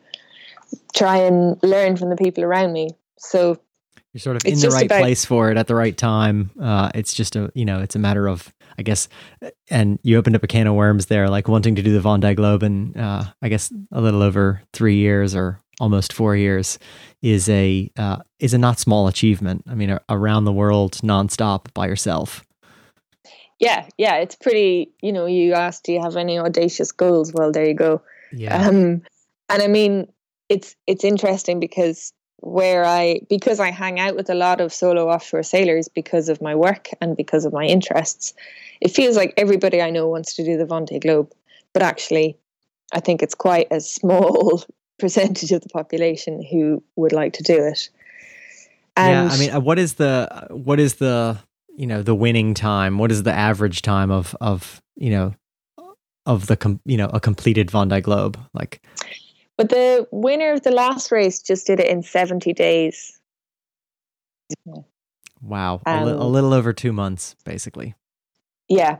[0.95, 2.89] try and learn from the people around me.
[3.17, 3.59] So
[4.13, 6.51] you're sort of in the right about, place for it at the right time.
[6.61, 9.07] Uh, it's just a, you know, it's a matter of, I guess,
[9.69, 12.35] and you opened up a can of worms there, like wanting to do the Vendée
[12.35, 16.79] Globe in, uh, I guess, a little over three years or almost four years
[17.21, 19.63] is a uh, is a not small achievement.
[19.67, 22.45] I mean, around the world nonstop by yourself
[23.61, 24.91] yeah, yeah, it's pretty.
[25.01, 27.31] You know, you asked, do you have any audacious goals?
[27.31, 28.01] Well, there you go.
[28.33, 28.67] Yeah.
[28.67, 29.03] Um,
[29.49, 30.11] and I mean,
[30.49, 35.09] it's it's interesting because where I because I hang out with a lot of solo
[35.09, 38.33] offshore sailors because of my work and because of my interests,
[38.81, 41.31] it feels like everybody I know wants to do the Vendée Globe,
[41.71, 42.39] but actually,
[42.93, 44.63] I think it's quite a small
[45.01, 47.89] percentage of the population who would like to do it.
[48.95, 51.37] And yeah, I mean, uh, what is the what is the
[51.75, 52.97] you know the winning time?
[52.97, 55.33] What is the average time of of you know
[56.25, 58.37] of the com- you know a completed Vendée Globe?
[58.53, 58.81] Like,
[59.57, 63.17] but the winner of the last race just did it in seventy days.
[65.41, 67.95] Wow, a, li- a Um, little over two months, basically.
[68.67, 68.97] Yeah,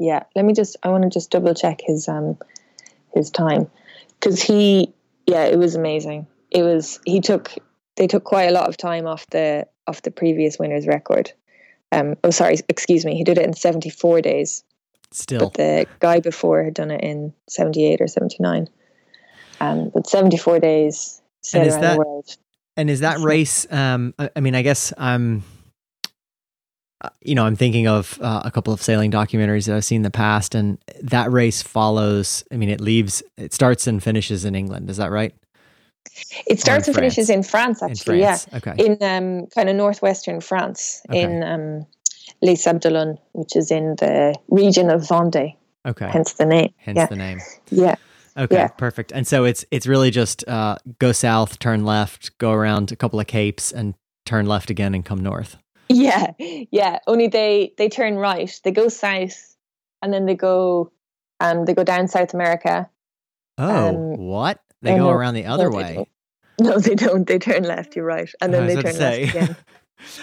[0.00, 0.24] yeah.
[0.34, 0.76] Let me just.
[0.82, 2.38] I want to just double check his um
[3.14, 3.70] his time
[4.18, 4.92] because he.
[5.26, 6.26] Yeah, it was amazing.
[6.50, 7.00] It was.
[7.04, 7.52] He took.
[7.96, 11.32] They took quite a lot of time off the off the previous winner's record.
[11.92, 12.16] Um.
[12.24, 12.58] Oh, sorry.
[12.68, 13.16] Excuse me.
[13.16, 14.64] He did it in seventy four days,
[15.10, 18.68] Still, but the guy before had done it in seventy eight or seventy nine.
[19.60, 19.90] Um.
[19.94, 21.20] But seventy four days.
[21.52, 22.36] And is that- the world.
[22.76, 23.70] And is that race?
[23.70, 25.44] Um, I, I mean, I guess I'm,
[27.20, 30.02] you know, I'm thinking of uh, a couple of sailing documentaries that I've seen in
[30.02, 32.44] the past, and that race follows.
[32.52, 34.90] I mean, it leaves, it starts and finishes in England.
[34.90, 35.34] Is that right?
[36.46, 37.82] It starts and finishes in France.
[37.82, 38.38] Actually, in yeah.
[38.54, 38.74] Okay.
[38.78, 41.22] in um, kind of northwestern France, Okay.
[41.22, 41.86] in um,
[42.42, 46.08] Les Sables which is in the region of Vendée, okay.
[46.08, 46.72] hence the name.
[46.76, 47.40] Hence yeah, the name.
[47.70, 47.94] yeah,
[48.36, 48.68] Okay, Yeah.
[48.68, 49.12] perfect.
[49.12, 53.18] And so it's it's really just uh, go south, turn left, go around a couple
[53.18, 53.94] of capes, and
[54.24, 55.56] turn left again and come north.
[55.88, 56.98] Yeah, yeah.
[57.06, 58.50] Only they they turn right.
[58.64, 59.56] They go south,
[60.02, 60.92] and then they go
[61.40, 62.88] um they go down South America.
[63.58, 64.60] Oh, Um, what?
[64.82, 66.06] They go around the other No, way.
[66.60, 67.26] No, they don't.
[67.26, 67.96] They turn left.
[67.96, 69.56] You're right, and then they turn left again.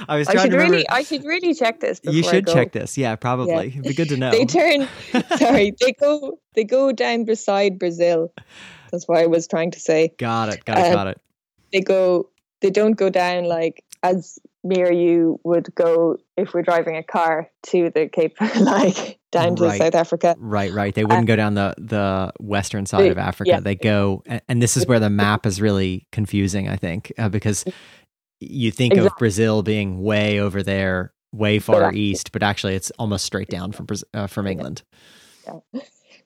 [0.08, 2.00] I was I trying should to really, I should really check this.
[2.00, 2.98] Before you should check this.
[2.98, 3.68] Yeah, probably.
[3.70, 4.30] It'd be good to know.
[4.30, 4.88] They turn.
[5.38, 6.40] sorry, they go.
[6.54, 8.32] They go down beside Brazil.
[8.92, 10.14] That's what I was trying to say.
[10.18, 10.64] got it.
[10.66, 10.86] Got it.
[10.88, 11.22] Um, got it.
[11.72, 12.30] they go
[12.62, 17.04] they don't go down like as me or you would go if we're driving a
[17.04, 19.80] car to the Cape like down to Right.
[19.80, 20.36] South Africa.
[20.38, 20.94] Right, right.
[20.94, 23.50] They wouldn't go down the the western side they- of Africa.
[23.50, 23.60] yeah.
[23.60, 26.68] They go, and, and this is where the map is really confusing.
[26.70, 27.66] I think uh, because
[28.40, 32.92] you think of Brazil being way over there, way far actually- east, but actually it's
[33.00, 34.84] almost straight down from uh, from England.
[35.46, 35.82] Yeah.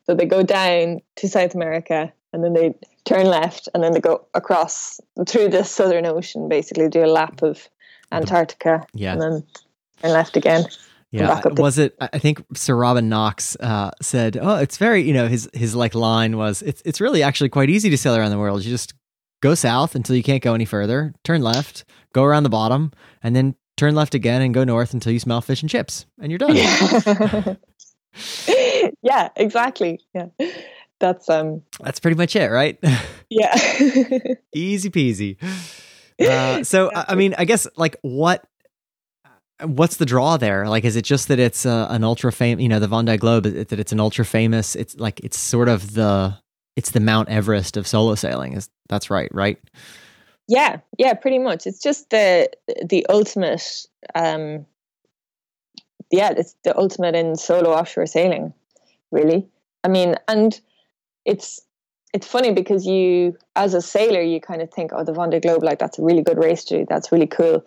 [0.06, 2.76] So they go down to South America and then they
[3.06, 7.42] turn left and then they go across through the Southern Ocean, basically do a lap
[7.42, 7.68] of
[8.12, 9.14] Antarctica Yeah.
[9.14, 9.44] and then
[10.02, 10.66] turn left again.
[11.12, 11.96] Yeah, was it?
[12.02, 15.74] I I think Sir Robin Knox uh, said, "Oh, it's very you know his his
[15.74, 18.66] like line was it's it's really actually quite easy to sail around the world.
[18.66, 18.94] You just
[19.42, 22.92] go south until you can't go any further, turn left, go around the bottom,
[23.24, 26.32] and then turn left again and go north until you smell fish and chips, and
[26.32, 27.56] you're done." Yeah.
[29.02, 30.02] yeah, exactly.
[30.14, 30.28] Yeah.
[31.00, 32.78] That's um That's pretty much it, right?
[33.30, 33.56] yeah.
[34.54, 35.38] Easy peasy.
[36.22, 38.44] Uh, so I- I mean, I guess like what
[39.64, 40.68] what's the draw there?
[40.68, 43.46] Like, is it just that it's uh, an ultra famous, you know, the Vendée Globe,
[43.46, 44.76] it that it's an ultra famous?
[44.76, 46.38] It's like it's sort of the
[46.76, 48.54] it's the Mount Everest of solo sailing.
[48.54, 49.30] Is that's right?
[49.34, 49.58] Right?
[50.48, 51.66] Yeah, yeah, pretty much.
[51.66, 52.50] It's just the
[52.86, 54.66] the ultimate um
[56.12, 58.54] yeah, it's the ultimate in solo offshore sailing,
[59.12, 59.48] really.
[59.84, 60.60] I mean, and
[61.26, 61.62] it's
[62.16, 65.64] it's funny because you as a sailor you kind of think, oh the Vendée Globe,
[65.64, 67.64] like that's a really good race to do, that's really cool.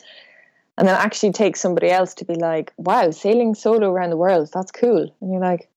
[0.79, 4.49] And then actually take somebody else to be like, wow, sailing solo around the world,
[4.55, 5.15] that's cool.
[5.21, 5.69] And you're like,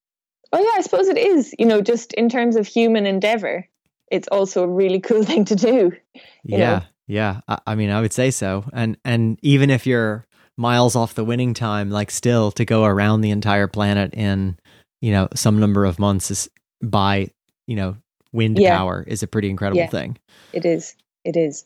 [0.54, 1.54] oh yeah, I suppose it is.
[1.60, 3.68] You know, just in terms of human endeavor,
[4.10, 5.92] it's also a really cool thing to do.
[6.44, 6.82] Yeah, know?
[7.08, 7.42] yeah.
[7.50, 8.64] I, I mean, I would say so.
[8.72, 10.26] And and even if you're
[10.58, 14.58] miles off the winning time, like still to go around the entire planet in
[15.02, 16.50] you know some number of months is
[16.82, 17.28] by
[17.68, 17.98] you know
[18.34, 18.78] wind Yeah.
[18.78, 19.88] power is a pretty incredible Yeah.
[19.88, 20.18] thing.
[20.54, 21.66] it is it is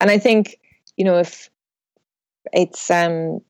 [0.00, 0.58] and i think
[0.96, 1.48] you know if
[2.52, 3.40] it's um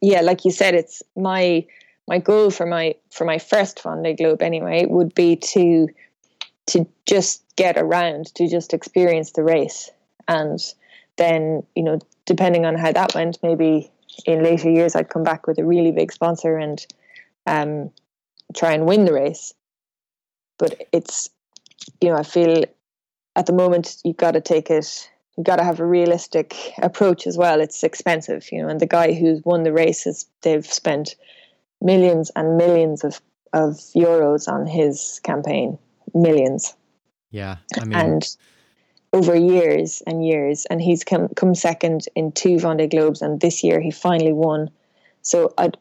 [0.00, 1.64] yeah like you said it's my
[2.08, 5.88] my goal for my for my first Vendée Globe anyway would be to
[6.66, 9.90] to just get around to just experience the race
[10.28, 10.58] and
[11.16, 13.90] then you know depending on how that went maybe
[14.26, 16.84] in later years I'd come back with a really big sponsor and
[17.46, 17.90] um
[18.54, 19.54] try and win the race
[20.60, 21.28] but it's
[22.00, 22.64] you know I feel
[23.34, 27.26] at the moment you got to take it you got to have a realistic approach
[27.26, 27.60] as well.
[27.60, 31.16] It's expensive you know and the guy who's won the race is they've spent
[31.80, 33.20] millions and millions of
[33.52, 35.76] of euros on his campaign.
[36.14, 36.74] Millions.
[37.32, 38.36] Yeah, I mean, and
[39.12, 43.64] over years and years and he's come come second in two Vendée Globes and this
[43.64, 44.70] year he finally won.
[45.22, 45.76] So I'd,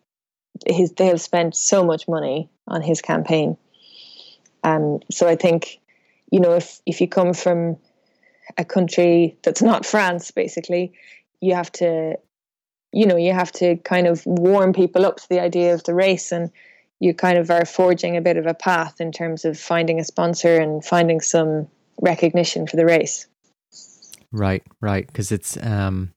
[0.67, 3.57] his they have spent so much money on his campaign
[4.63, 5.79] um so I think
[6.31, 7.77] you know if if you come from
[8.57, 10.93] a country that's not France basically
[11.41, 12.17] you have to
[12.91, 15.93] you know you have to kind of warm people up to the idea of the
[15.93, 16.51] race and
[16.99, 20.03] you kind of are forging a bit of a path in terms of finding a
[20.03, 21.67] sponsor and finding some
[22.01, 23.27] recognition for the race.
[24.31, 26.13] Right, right, because it's um,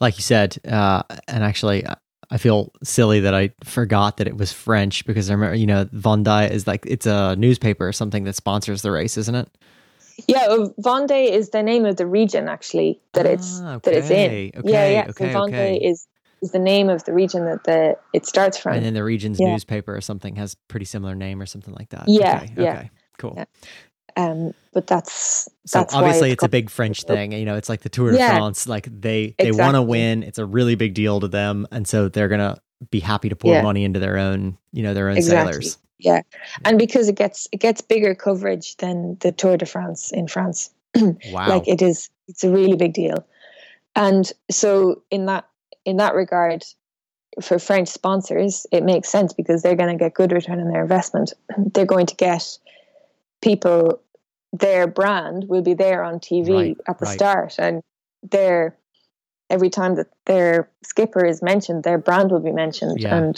[0.00, 1.84] like you said, uh, and actually,
[2.30, 5.84] I feel silly that I forgot that it was French because I remember, you know,
[5.86, 9.48] Vendée is like it's a newspaper or something that sponsors the race, isn't it?
[10.28, 10.46] Yeah,
[10.80, 14.30] Vendée is the name of the region actually that it's Ah, okay, that it's in.
[14.30, 15.06] okay, yeah, yeah.
[15.10, 15.76] okay, so Vendée okay.
[15.76, 16.06] is
[16.42, 18.74] is the name of the region that the it starts from.
[18.74, 19.48] And then the region's Yeah.
[19.48, 22.04] newspaper or something has pretty similar name or something like that.
[22.06, 23.34] Yeah, okay, yeah, okay, cool.
[23.36, 23.44] yeah.
[24.16, 27.32] Um, but that's So that's why obviously it's a big French thing.
[27.32, 28.36] You know, it's like the Tour de Yeah.
[28.36, 28.68] France.
[28.68, 30.22] Like they they want to win.
[30.22, 32.56] It's a really big deal to them, and so they're gonna
[32.90, 33.62] be happy to pour Yeah.
[33.62, 35.52] money into their own, you know, their own Exactly.
[35.52, 35.78] sailors.
[35.98, 36.22] Yeah,
[36.64, 40.70] and because it gets it gets bigger coverage than the Tour de France in France.
[41.32, 41.48] Wow.
[41.48, 43.26] Like it is, it's a really big deal.
[43.96, 45.48] And so in that
[45.84, 46.64] in that regard,
[47.42, 50.82] for French sponsors, it makes sense because they're going to get good return on their
[50.82, 51.32] investment.
[51.74, 52.58] They're going to get
[53.42, 54.00] people.
[54.60, 57.14] Their brand will be there on TV Right, at the right.
[57.14, 57.82] start, and
[58.22, 58.76] their
[59.50, 63.16] every time that their skipper is mentioned, their brand will be mentioned, Yeah.
[63.16, 63.36] and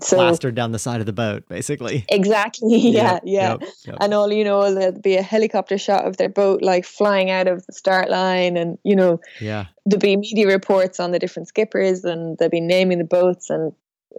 [0.00, 2.04] so- plastered down the side of the boat, basically.
[2.10, 3.50] exactly, yeah, Yep, yeah.
[3.50, 3.96] yep, yep.
[4.00, 7.46] and all you know there'll be a helicopter shot of their boat like flying out
[7.46, 11.48] of the start line and you know yeah, there'll be media reports on the different
[11.48, 13.72] skippers and they'll be naming the boats and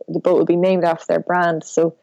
[0.08, 1.94] the boat will be named after their brand so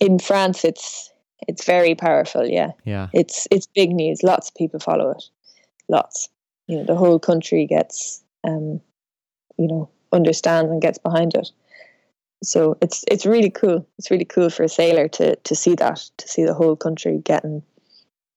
[0.00, 1.10] in france it's
[1.46, 2.72] it's very powerful yeah.
[2.84, 4.22] Yeah, it's it's big news.
[4.22, 5.24] Lots of people follow it.
[5.88, 6.28] Lots.
[6.66, 8.80] You know the whole country gets um
[9.56, 11.50] you know understands and gets behind it.
[12.42, 13.86] So it's it's really cool.
[13.98, 17.18] It's really cool for a sailor to to see that to see the whole country
[17.22, 17.62] getting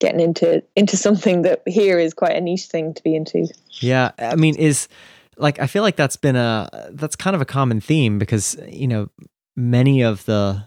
[0.00, 3.46] getting into into something that here is quite a niche thing to be into.
[3.80, 4.12] Yeah.
[4.18, 4.88] I mean, is
[5.36, 8.88] like I feel like that's been a that's kind of a common theme because you
[8.88, 9.10] know
[9.56, 10.64] many of the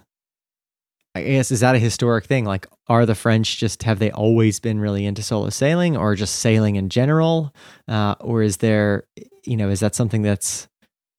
[1.15, 2.43] I guess is that a historic thing?
[2.45, 6.37] Like, are the French just have they always been really into solo sailing, or just
[6.37, 7.53] sailing in general,
[7.87, 9.03] uh, or is there,
[9.43, 10.67] you know, is that something that's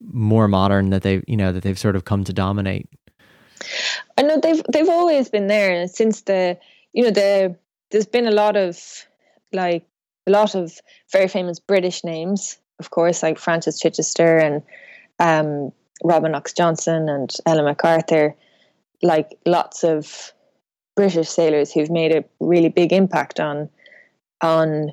[0.00, 2.88] more modern that they, you know, that they've sort of come to dominate?
[4.18, 6.58] I know they've they've always been there since the
[6.92, 7.56] you know the
[7.90, 9.06] there's been a lot of
[9.52, 9.86] like
[10.26, 10.72] a lot of
[11.12, 14.62] very famous British names, of course, like Francis Chichester and
[15.20, 15.72] um,
[16.02, 18.34] Robin Knox-Johnston and Ellen MacArthur,
[19.04, 20.32] like lots of
[20.96, 23.68] British sailors who've made a really big impact on
[24.40, 24.92] on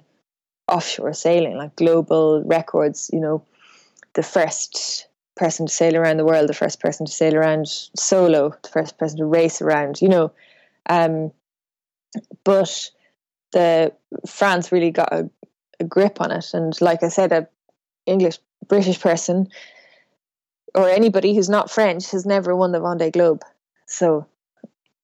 [0.68, 3.09] offshore sailing, like global records.
[3.12, 3.45] You know,
[4.14, 8.53] the first person to sail around the world, the first person to sail around solo,
[8.62, 10.32] the first person to race around, you know.
[10.88, 11.32] Um,
[12.43, 12.91] but
[13.53, 13.93] the
[14.28, 15.30] France really got a,
[15.80, 17.47] a grip on it, and like I said, a
[18.05, 19.47] English British person
[20.74, 23.43] or anybody who's not French has never won the Vendée Globe.
[23.91, 24.25] So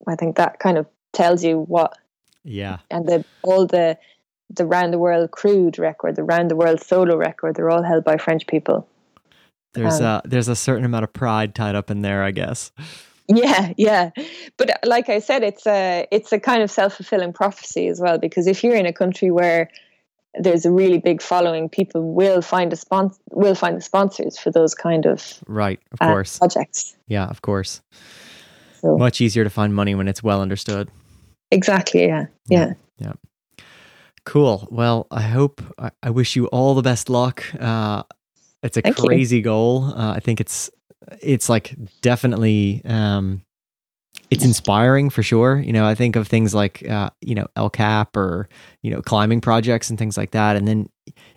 [0.07, 1.97] I think that kind of tells you what
[2.43, 3.97] Yeah, and the all the
[4.49, 8.03] the round the world crewed record, the round the world solo record, they're all held
[8.03, 8.87] by French people.
[9.73, 12.71] there's Um, a there's a certain amount of pride tied up in there, I guess.
[13.27, 14.11] Yeah, yeah.
[14.55, 17.99] But uh, like I said, it's a it's a kind of self fulfilling prophecy as
[17.99, 19.69] well because if you're in a country where
[20.39, 24.49] there's a really big following, people will find a sponsor will find the sponsors for
[24.51, 26.37] those kind of Right, of uh, course.
[26.37, 26.95] projects.
[27.07, 27.81] Yeah, of course.
[28.81, 30.89] So Much easier to find money when it's well understood.
[31.51, 32.73] exactly, yeah, yeah.
[32.99, 33.13] Yeah.
[34.25, 34.67] Cool.
[34.71, 37.43] Well, I hope I, I wish you all the best luck.
[37.59, 38.03] Uh,
[38.61, 39.03] it's a Thank you.
[39.05, 39.85] crazy goal.
[39.85, 40.69] Uh, I think it's
[41.21, 43.41] it's like definitely um,
[44.29, 45.59] it's inspiring for sure.
[45.59, 48.49] You know, I think of things like uh, you know El Cap or
[48.83, 50.89] you know climbing projects and things like that, and then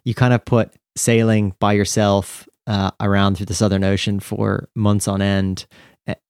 [0.05, 5.07] you kind of put sailing by yourself uh, around through the Southern Ocean for months
[5.07, 5.67] on end,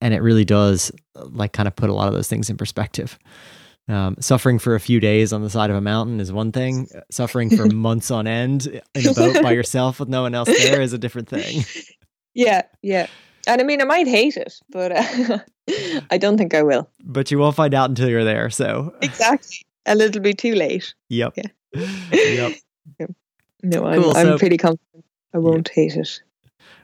[0.00, 3.18] and it really does like kind of put a lot of those things in perspective.
[3.88, 6.88] Um, suffering for a few days on the side of a mountain is one thing.
[7.10, 10.80] Suffering for months on end in a boat by yourself with no one else there
[10.80, 11.64] is a different thing.
[12.32, 13.08] Yeah, yeah.
[13.48, 15.38] And I mean, I might hate it, but uh,
[16.10, 16.88] I don't think I will.
[17.02, 18.50] But you won't find out until you're there.
[18.50, 19.56] So, Exactly.
[19.84, 20.94] A little bit too late.
[21.08, 21.34] yep.
[21.36, 22.52] Yeah.
[23.00, 23.10] yep.
[23.64, 25.04] No, I'm, Cool, I'm pretty confident
[25.34, 26.20] I won't hate it.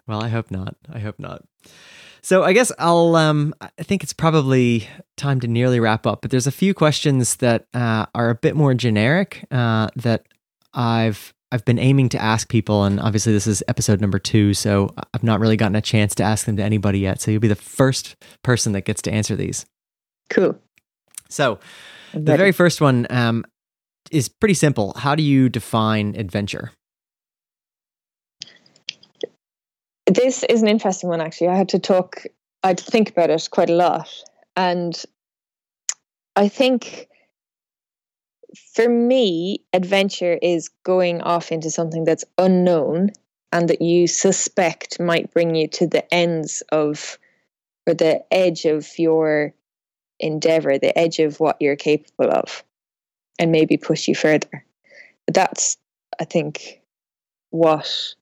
[0.09, 0.75] Well, I hope not.
[0.93, 1.45] I hope not.
[2.27, 3.15] So I guess I'll.
[3.15, 6.23] Um, I think it's probably time to nearly wrap up.
[6.23, 10.27] But there's a few questions that uh, are a bit more generic uh, that
[10.75, 14.93] I've I've been aiming to ask people, and obviously this is episode number two, so
[15.15, 17.21] I've not really gotten a chance to ask them to anybody yet.
[17.21, 19.65] So you'll be the first person that gets to answer these.
[20.29, 20.59] Cool.
[21.29, 21.61] So
[22.13, 23.45] the very first one um,
[24.11, 24.95] is pretty simple.
[24.97, 26.73] How do you define adventure?
[30.07, 31.49] This is an interesting one, actually.
[31.49, 32.23] I had to talk,
[32.63, 34.09] I had to think about it quite a lot.
[34.57, 35.01] And
[36.37, 37.09] I think
[38.75, 43.11] for me, adventure is going off into something that's unknown
[43.53, 47.19] and that you suspect might bring you to the ends of
[47.87, 49.55] or the edge of your
[50.19, 52.65] endeavor, the edge of what you're capable of,
[53.39, 54.65] and maybe push you further.
[55.27, 55.77] That's,
[56.21, 56.81] I think,
[57.51, 58.15] what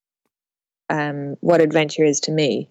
[0.91, 2.69] um, what adventure is to me.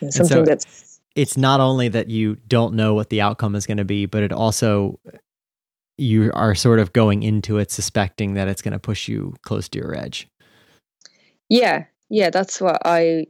[0.00, 3.76] Something so that's it's not only that you don't know what the outcome is going
[3.76, 4.98] to be, but it also
[5.98, 9.68] you are sort of going into it suspecting that it's going to push you close
[9.68, 10.28] to your edge.
[11.48, 13.26] Yeah, yeah, that's what I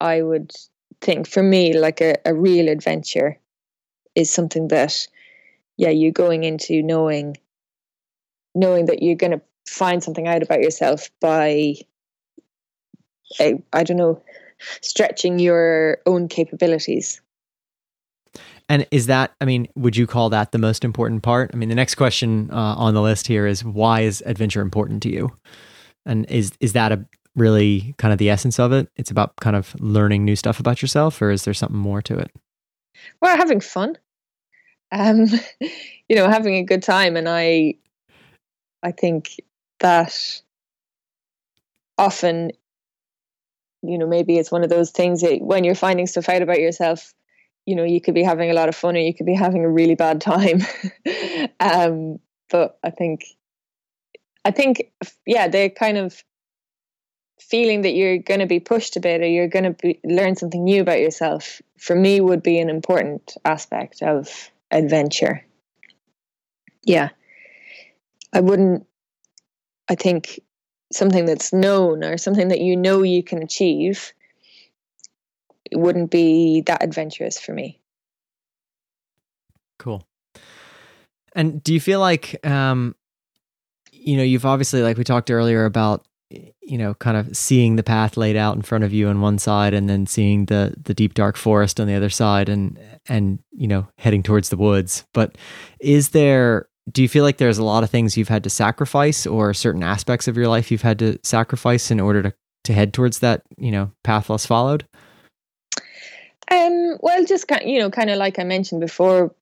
[0.00, 0.52] I would
[1.00, 1.26] think.
[1.26, 3.38] For me, like a, a real adventure
[4.14, 5.06] is something that,
[5.76, 7.36] yeah, you're going into knowing
[8.54, 11.74] knowing that you're going to find something out about yourself by,
[13.38, 14.22] I, I don't know,
[14.80, 17.20] stretching your own capabilities.
[18.68, 21.50] And is that, I mean, would you call that the most important part?
[21.52, 25.02] I mean, the next question uh, on the list here is why is adventure important
[25.02, 25.36] to you?
[26.06, 27.04] And is is that a
[27.34, 28.88] really kind of the essence of it?
[28.96, 32.16] It's about kind of learning new stuff about yourself, or is there something more to
[32.16, 32.30] it?
[33.20, 33.96] Well, having fun,
[34.92, 35.26] um,
[36.08, 37.74] you know, having a good time, and I,
[38.82, 39.40] I think
[39.80, 40.42] that
[41.98, 42.52] often,
[43.82, 46.60] you know, maybe it's one of those things that when you're finding stuff out about
[46.60, 47.14] yourself,
[47.66, 49.64] you know, you could be having a lot of fun or you could be having
[49.64, 50.60] a really bad time.
[51.60, 52.18] um,
[52.50, 53.24] but I think,
[54.44, 54.92] I think,
[55.26, 56.22] yeah, they kind of
[57.40, 60.62] feeling that you're going to be pushed a bit or you're going to learn something
[60.62, 65.44] new about yourself for me would be an important aspect of adventure
[66.84, 67.08] yeah
[68.32, 68.86] i wouldn't
[69.88, 70.40] i think
[70.92, 74.12] something that's known or something that you know you can achieve
[75.70, 77.80] it wouldn't be that adventurous for me.
[79.78, 80.06] Cool.
[81.34, 82.94] And do you feel like um
[83.92, 87.82] you know you've obviously like we talked earlier about you know kind of seeing the
[87.82, 90.94] path laid out in front of you on one side and then seeing the the
[90.94, 92.78] deep dark forest on the other side and
[93.08, 95.04] and you know heading towards the woods.
[95.14, 95.36] But
[95.78, 99.26] is there do you feel like there's a lot of things you've had to sacrifice
[99.26, 102.34] or certain aspects of your life you've had to sacrifice in order to
[102.64, 104.86] to head towards that you know path less followed
[106.50, 109.34] um well just kind you know kind of like i mentioned before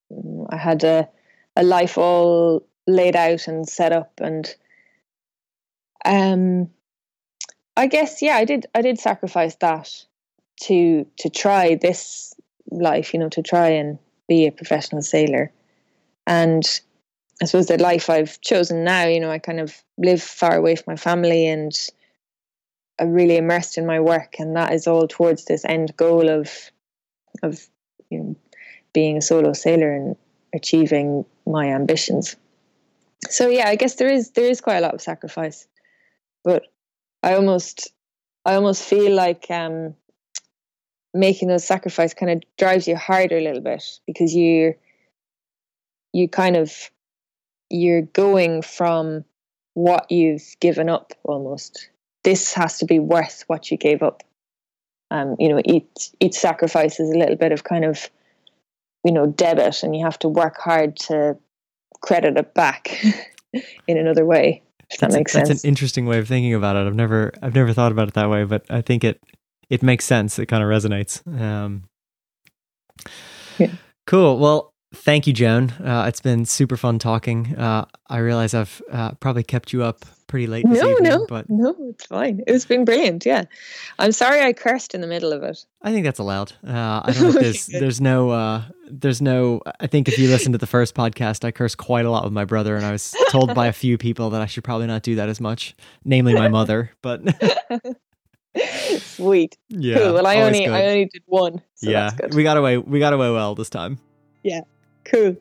[0.50, 1.08] i had a
[1.56, 4.54] a life all laid out and set up and
[6.04, 6.70] um
[7.78, 10.04] I guess yeah, I did I did sacrifice that
[10.62, 12.34] to to try this
[12.72, 15.52] life, you know, to try and be a professional sailor.
[16.26, 16.64] And
[17.40, 20.74] I suppose the life I've chosen now, you know, I kind of live far away
[20.74, 21.72] from my family and
[22.98, 26.50] I'm really immersed in my work and that is all towards this end goal of
[27.42, 27.68] of
[28.10, 28.36] you know
[28.92, 30.16] being a solo sailor and
[30.52, 32.36] achieving my ambitions.
[33.28, 35.68] So yeah, I guess there is there is quite a lot of sacrifice.
[36.44, 36.64] But
[37.22, 37.92] I almost
[38.44, 39.94] I almost feel like um,
[41.14, 44.74] making those sacrifices kind of drives you harder a little bit because you
[46.12, 46.72] you kind of
[47.70, 49.24] you're going from
[49.74, 51.90] what you've given up almost.
[52.24, 54.22] This has to be worth what you gave up.
[55.10, 58.10] Um, you know, each each sacrifice is a little bit of kind of
[59.04, 61.38] you know debit, and you have to work hard to
[62.00, 63.02] credit it back
[63.86, 64.62] in another way.
[64.90, 65.48] If that that's makes a, sense.
[65.48, 66.86] That's an interesting way of thinking about it.
[66.86, 69.20] I've never I've never thought about it that way, but I think it
[69.70, 70.38] it makes sense.
[70.38, 71.26] It kind of resonates.
[71.40, 71.84] Um,
[73.58, 73.72] yeah.
[74.06, 74.38] Cool.
[74.38, 75.70] Well, thank you, Joan.
[75.70, 77.56] Uh, it's been super fun talking.
[77.56, 80.64] Uh, I realize I've uh, probably kept you up pretty late.
[80.64, 82.42] no, evening, no, but no, it's fine.
[82.46, 83.26] It's been brilliant.
[83.26, 83.44] Yeah,
[83.98, 85.64] I'm sorry I cursed in the middle of it.
[85.82, 86.52] I think that's allowed.
[86.66, 87.32] Uh, I don't.
[87.40, 89.62] there's there's no uh, there's no.
[89.80, 92.32] I think if you listen to the first podcast, I cursed quite a lot with
[92.32, 95.02] my brother, and I was told by a few people that I should probably not
[95.02, 95.74] do that as much,
[96.04, 96.92] namely my mother.
[97.02, 97.22] But
[99.00, 99.98] sweet, yeah.
[99.98, 100.14] Cool.
[100.14, 100.70] Well, I only good.
[100.70, 101.62] I only did one.
[101.74, 102.78] So yeah, we got away.
[102.78, 103.98] We got away well this time.
[104.42, 104.60] Yeah.
[105.10, 105.36] Cool.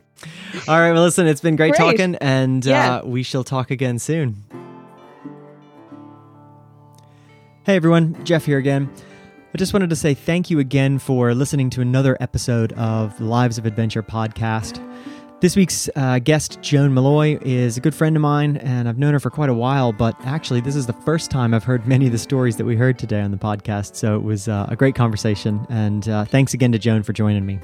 [0.68, 0.94] All right.
[0.94, 1.98] Well, listen, it's been great, great.
[1.98, 2.98] talking, and yeah.
[2.98, 4.44] uh, we shall talk again soon.
[7.66, 8.90] Hey everyone, Jeff here again.
[9.54, 13.26] I just wanted to say thank you again for listening to another episode of the
[13.26, 14.82] Lives of Adventure podcast.
[15.42, 19.14] This week's uh, guest, Joan Mulloy, is a good friend of mine, and I've known
[19.14, 19.92] her for quite a while.
[19.92, 22.76] But actually, this is the first time I've heard many of the stories that we
[22.76, 23.96] heard today on the podcast.
[23.96, 27.46] So it was uh, a great conversation, and uh, thanks again to Joan for joining
[27.46, 27.60] me.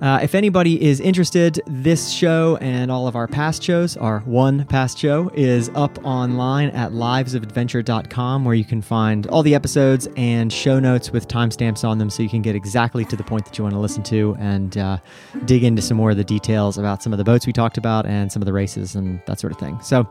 [0.00, 4.64] Uh, if anybody is interested, this show and all of our past shows, our one
[4.66, 10.52] past show, is up online at livesofadventure.com where you can find all the episodes and
[10.52, 13.56] show notes with timestamps on them so you can get exactly to the point that
[13.56, 14.98] you want to listen to and uh,
[15.46, 18.04] dig into some more of the details about some of the boats we talked about
[18.04, 19.80] and some of the races and that sort of thing.
[19.80, 20.08] So,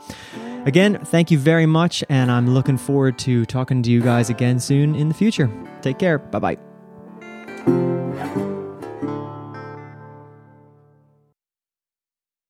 [0.65, 4.59] again, thank you very much, and I'm looking forward to talking to you guys again
[4.59, 5.51] soon in the future.
[5.81, 6.17] Take care.
[6.19, 6.57] Bye bye.